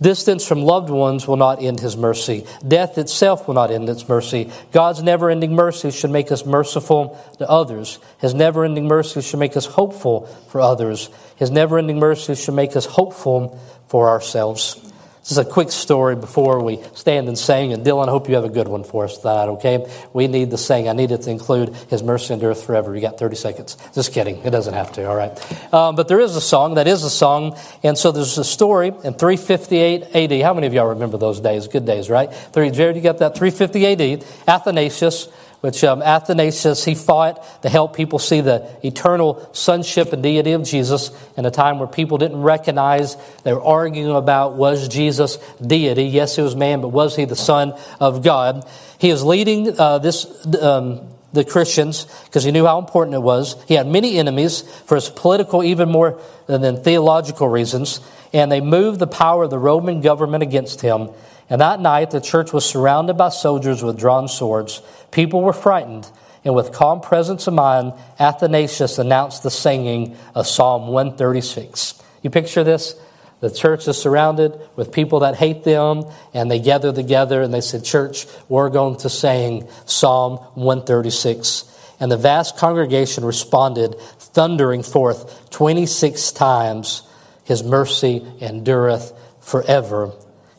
Distance 0.01 0.45
from 0.47 0.63
loved 0.63 0.91
ones 0.91 1.29
will 1.29 1.37
not 1.37 1.63
end 1.63 1.81
his 1.81 1.97
mercy. 1.97 2.45
Death 2.67 2.99
itself 2.99 3.47
will 3.47 3.55
not 3.55 3.71
end 3.71 3.89
its 3.89 4.09
mercy. 4.09 4.51
God's 4.73 5.03
never 5.03 5.31
ending 5.31 5.55
mercy 5.55 5.91
should 5.91 6.11
make 6.11 6.33
us 6.33 6.45
merciful 6.45 7.19
to 7.39 7.49
others. 7.49 7.99
His 8.19 8.35
never 8.35 8.65
ending 8.65 8.89
mercy 8.89 9.23
should 9.23 9.39
make 9.39 9.57
us 9.57 9.67
hopeful 9.67 10.27
for 10.49 10.61
others. 10.61 11.11
His 11.37 11.51
never 11.51 11.79
ending 11.79 11.99
mercy 11.99 12.35
should 12.35 12.55
make 12.55 12.75
us 12.75 12.87
hopeful 12.87 13.61
for 13.87 14.09
ourselves. 14.09 14.81
This 15.25 15.33
is 15.33 15.39
a 15.39 15.45
quick 15.47 15.73
story 15.73 16.17
before 16.17 16.63
we 16.63 16.83
stand 16.93 17.29
and 17.29 17.39
sing. 17.39 17.73
And 17.73 17.83
Dylan, 17.83 18.09
I 18.09 18.11
hope 18.11 18.29
you 18.29 18.35
have 18.35 18.45
a 18.45 18.51
good 18.51 18.69
one 18.69 18.85
for 18.85 19.05
us 19.07 19.17
tonight, 19.17 19.49
okay? 19.53 19.91
We 20.13 20.27
need 20.27 20.51
the 20.51 20.59
sing. 20.59 20.87
I 20.87 20.93
need 20.93 21.13
it 21.13 21.23
to 21.23 21.31
include 21.31 21.75
His 21.89 22.03
mercy 22.03 22.35
endureth 22.35 22.63
forever. 22.63 22.95
You 22.95 23.01
got 23.01 23.19
30 23.19 23.35
seconds. 23.35 23.79
Just 23.95 24.13
kidding. 24.13 24.37
It 24.45 24.51
doesn't 24.51 24.75
have 24.75 24.93
to, 24.93 25.09
all 25.09 25.17
right? 25.17 25.73
Um, 25.73 25.97
but 25.97 26.09
there 26.09 26.21
is 26.21 26.37
a 26.37 26.43
song. 26.43 26.75
That 26.75 26.87
is 26.87 27.05
a 27.05 27.11
song. 27.11 27.57
And 27.83 27.97
so 27.97 28.13
there's 28.13 28.37
a 28.37 28.45
story 28.45 28.89
in 28.89 29.15
358 29.15 30.15
AD. 30.15 30.43
How 30.43 30.53
many 30.53 30.67
of 30.67 30.75
y'all 30.75 30.89
remember 30.89 31.17
those 31.17 31.41
days? 31.41 31.69
Good 31.69 31.87
days, 31.87 32.11
right? 32.11 32.31
Three, 32.31 32.71
Jared, 32.71 32.95
you 32.95 33.01
got 33.01 33.17
that? 33.21 33.35
350 33.35 33.87
AD. 33.87 34.25
Athanasius 34.47 35.29
which 35.65 35.83
um, 35.83 36.03
Athanasius, 36.03 36.85
he 36.85 36.95
fought 36.95 37.43
to 37.63 37.71
help 37.71 37.97
people 37.97 38.19
see 38.19 38.43
the 38.43 38.71
eternal 38.85 39.49
sonship 39.55 40.13
and 40.13 40.23
deity 40.23 40.53
of 40.53 40.63
Jesus 40.63 41.11
in 41.39 41.47
a 41.47 41.51
time 41.51 41.79
where 41.79 41.89
people 41.89 42.19
didn't 42.19 42.43
recognize, 42.43 43.17
they 43.45 43.53
were 43.55 43.63
arguing 43.63 44.15
about 44.15 44.57
was 44.57 44.89
Jesus 44.89 45.39
deity? 45.67 46.05
Yes, 46.05 46.37
he 46.37 46.43
was 46.43 46.55
man, 46.55 46.83
but 46.83 46.89
was 46.89 47.17
he 47.17 47.25
the 47.25 47.35
Son 47.35 47.73
of 47.99 48.23
God? 48.23 48.69
He 48.99 49.09
is 49.09 49.25
leading 49.25 49.81
uh, 49.81 50.01
this. 50.01 50.27
Um, 50.61 51.09
the 51.33 51.45
Christians 51.45 52.07
because 52.27 52.45
he 52.45 52.53
knew 52.53 52.65
how 52.65 52.79
important 52.79 53.15
it 53.15 53.23
was. 53.23 53.57
He 53.67 53.75
had 53.75 53.89
many 53.89 54.19
enemies 54.19 54.61
for 54.87 54.95
his 54.95 55.09
political, 55.09 55.65
even 55.65 55.91
more 55.91 56.21
than 56.47 56.81
theological 56.81 57.49
reasons, 57.49 58.01
and 58.33 58.53
they 58.53 58.61
moved 58.61 59.01
the 59.01 59.09
power 59.09 59.43
of 59.43 59.51
the 59.51 59.59
Roman 59.59 60.01
government 60.01 60.45
against 60.45 60.81
him. 60.81 61.11
And 61.55 61.61
that 61.61 61.79
night, 61.79 62.11
the 62.11 62.21
church 62.21 62.53
was 62.53 62.67
surrounded 62.69 63.15
by 63.15 63.29
soldiers 63.29 63.81
with 63.81 63.97
drawn 63.97 64.27
swords. 64.27 64.83
People 65.13 65.41
were 65.41 65.53
frightened, 65.53 66.11
and 66.45 66.53
with 66.53 66.73
calm 66.73 67.01
presence 67.01 67.47
of 67.47 67.55
mind, 67.55 67.93
Athanasius 68.19 68.99
announced 68.99 69.45
the 69.45 69.53
singing 69.53 70.17
of 70.35 70.49
Psalm 70.49 70.89
136. 70.89 72.03
You 72.23 72.31
picture 72.31 72.65
this? 72.65 72.97
The 73.39 73.53
church 73.53 73.87
is 73.87 73.97
surrounded 73.97 74.59
with 74.75 74.91
people 74.91 75.21
that 75.21 75.37
hate 75.37 75.63
them, 75.63 76.07
and 76.33 76.51
they 76.51 76.59
gather 76.59 76.93
together 76.93 77.41
and 77.41 77.55
they 77.55 77.61
said, 77.61 77.85
Church, 77.85 78.27
we're 78.49 78.69
going 78.69 78.97
to 78.97 79.09
sing 79.09 79.69
Psalm 79.87 80.39
136. 80.55 81.73
And 82.01 82.11
the 82.11 82.17
vast 82.17 82.57
congregation 82.57 83.25
responded, 83.25 83.95
thundering 84.19 84.83
forth 84.83 85.51
26 85.51 86.33
times, 86.33 87.03
His 87.45 87.63
mercy 87.63 88.27
endureth 88.41 89.13
forever. 89.41 90.15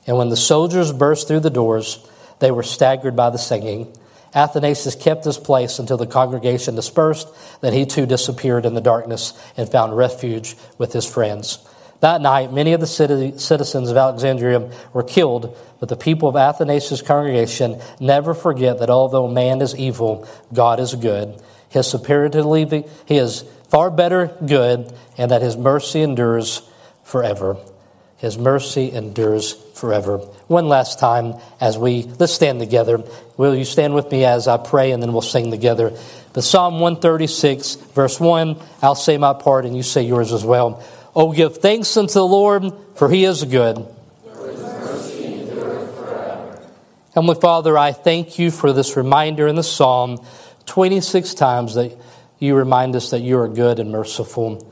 And 0.08 0.18
when 0.18 0.30
the 0.30 0.38
soldiers 0.38 0.92
burst 0.92 1.28
through 1.28 1.40
the 1.42 1.50
doors, 1.50 2.00
they 2.40 2.52
were 2.52 2.64
staggered 2.64 3.16
by 3.16 3.30
the 3.30 3.38
singing. 3.38 3.96
Athanasius 4.34 4.96
kept 4.96 5.24
his 5.24 5.38
place 5.38 5.80
until 5.80 5.98
the 5.98 6.06
congregation 6.06 6.76
dispersed, 6.76 7.28
then 7.62 7.74
he 7.74 7.86
too 7.86 8.06
disappeared 8.06 8.66
in 8.66 8.74
the 8.74 8.82
darkness 8.82 9.34
and 9.56 9.70
found 9.70 9.96
refuge 9.96 10.56
with 10.78 10.92
his 10.92 11.06
friends. 11.06 11.60
That 12.02 12.22
night, 12.22 12.52
many 12.52 12.74
of 12.74 12.82
the 12.82 12.88
citizens 12.88 13.90
of 13.90 13.98
Alexandria 13.98 14.70
were 14.92 15.04
killed, 15.04 15.58
but 15.80 15.88
the 15.88 15.96
people 15.96 16.28
of 16.28 16.36
Athanasius' 16.36 17.02
congregation 17.02 17.82
never 18.02 18.34
forget 18.34 18.80
that 18.80 18.90
although 18.90 19.30
man 19.30 19.62
is 19.62 19.74
evil, 19.76 20.28
God 20.54 20.82
is 20.82 20.94
good. 20.94 21.42
His 21.70 21.88
superiority, 21.88 22.84
he 23.06 23.16
is 23.16 23.46
far 23.70 23.90
better 23.90 24.36
good, 24.46 24.94
and 25.18 25.32
that 25.32 25.42
his 25.42 25.56
mercy 25.56 26.02
endures 26.02 26.62
forever. 27.04 27.58
His 28.18 28.38
mercy 28.38 28.92
endures 28.92 29.54
forever. 29.74 30.18
One 30.48 30.70
last 30.70 31.00
time 31.00 31.36
as 31.60 31.78
we, 31.78 32.04
let's 32.04 32.34
stand 32.34 32.60
together. 32.60 33.04
Will 33.38 33.56
you 33.56 33.66
stand 33.66 33.94
with 33.94 34.10
me 34.12 34.24
as 34.24 34.48
I 34.48 34.58
pray 34.58 34.92
and 34.92 35.04
then 35.04 35.12
we'll 35.12 35.22
sing 35.22 35.52
together? 35.52 35.92
The 36.34 36.42
Psalm 36.42 36.80
136, 36.80 37.76
verse 37.76 38.20
1, 38.20 38.58
I'll 38.82 38.96
say 38.96 39.18
my 39.18 39.34
part 39.34 39.66
and 39.66 39.76
you 39.76 39.84
say 39.84 40.04
yours 40.04 40.32
as 40.32 40.44
well. 40.44 40.84
Oh, 41.16 41.34
give 41.34 41.58
thanks 41.58 41.96
unto 41.98 42.14
the 42.14 42.26
Lord, 42.26 42.64
for 42.96 43.10
he 43.10 43.26
is 43.26 43.44
good. 43.44 43.86
Heavenly 47.14 47.40
Father, 47.40 47.78
I 47.78 47.94
thank 47.94 48.38
you 48.38 48.52
for 48.52 48.74
this 48.74 48.98
reminder 48.98 49.48
in 49.48 49.56
the 49.56 49.64
psalm 49.64 50.26
26 50.66 51.34
times 51.36 51.76
that 51.76 51.98
you 52.40 52.56
remind 52.56 52.96
us 52.98 53.12
that 53.12 53.22
you 53.22 53.40
are 53.40 53.48
good 53.48 53.80
and 53.80 53.92
merciful. 53.92 54.70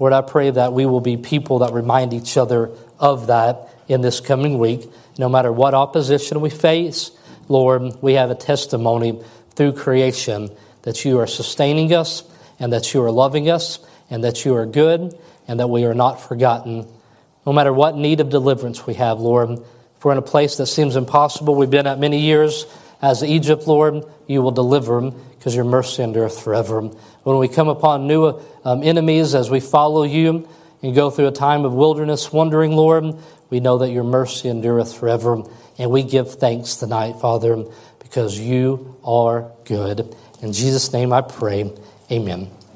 Lord, 0.00 0.14
I 0.14 0.22
pray 0.22 0.50
that 0.50 0.72
we 0.72 0.86
will 0.86 1.02
be 1.02 1.18
people 1.18 1.58
that 1.58 1.74
remind 1.74 2.14
each 2.14 2.38
other 2.38 2.70
of 2.98 3.26
that 3.26 3.68
in 3.86 4.00
this 4.00 4.18
coming 4.18 4.58
week. 4.58 4.90
No 5.18 5.28
matter 5.28 5.52
what 5.52 5.74
opposition 5.74 6.40
we 6.40 6.48
face, 6.48 7.10
Lord, 7.48 7.82
we 8.00 8.14
have 8.14 8.30
a 8.30 8.34
testimony 8.34 9.22
through 9.54 9.74
creation 9.74 10.48
that 10.82 11.04
you 11.04 11.20
are 11.20 11.26
sustaining 11.26 11.92
us 11.92 12.24
and 12.58 12.72
that 12.72 12.94
you 12.94 13.02
are 13.02 13.10
loving 13.10 13.50
us 13.50 13.78
and 14.08 14.24
that 14.24 14.46
you 14.46 14.54
are 14.54 14.64
good 14.64 15.18
and 15.46 15.60
that 15.60 15.68
we 15.68 15.84
are 15.84 15.94
not 15.94 16.18
forgotten. 16.18 16.88
No 17.44 17.52
matter 17.52 17.72
what 17.72 17.94
need 17.94 18.20
of 18.20 18.30
deliverance 18.30 18.86
we 18.86 18.94
have, 18.94 19.20
Lord, 19.20 19.50
if 19.50 20.04
we're 20.04 20.12
in 20.12 20.18
a 20.18 20.22
place 20.22 20.56
that 20.56 20.66
seems 20.66 20.96
impossible, 20.96 21.54
we've 21.54 21.68
been 21.68 21.86
at 21.86 21.98
many 21.98 22.20
years 22.20 22.64
as 23.02 23.22
Egypt, 23.22 23.66
Lord, 23.66 24.04
you 24.26 24.40
will 24.40 24.50
deliver 24.50 25.12
because 25.40 25.56
your 25.56 25.64
mercy 25.64 26.02
endureth 26.02 26.38
forever. 26.38 26.82
When 26.82 27.38
we 27.38 27.48
come 27.48 27.68
upon 27.68 28.06
new 28.06 28.38
um, 28.62 28.82
enemies 28.82 29.34
as 29.34 29.48
we 29.48 29.60
follow 29.60 30.02
you 30.02 30.46
and 30.82 30.94
go 30.94 31.08
through 31.08 31.28
a 31.28 31.32
time 31.32 31.64
of 31.64 31.72
wilderness 31.72 32.30
wandering, 32.30 32.72
Lord, 32.72 33.14
we 33.48 33.58
know 33.58 33.78
that 33.78 33.90
your 33.90 34.04
mercy 34.04 34.50
endureth 34.50 34.94
forever. 34.94 35.42
And 35.78 35.90
we 35.90 36.02
give 36.02 36.34
thanks 36.34 36.76
tonight, 36.76 37.14
Father, 37.22 37.64
because 38.00 38.38
you 38.38 38.98
are 39.02 39.50
good. 39.64 40.14
In 40.42 40.52
Jesus' 40.52 40.92
name 40.92 41.10
I 41.10 41.22
pray. 41.22 41.72
Amen. 42.12 42.59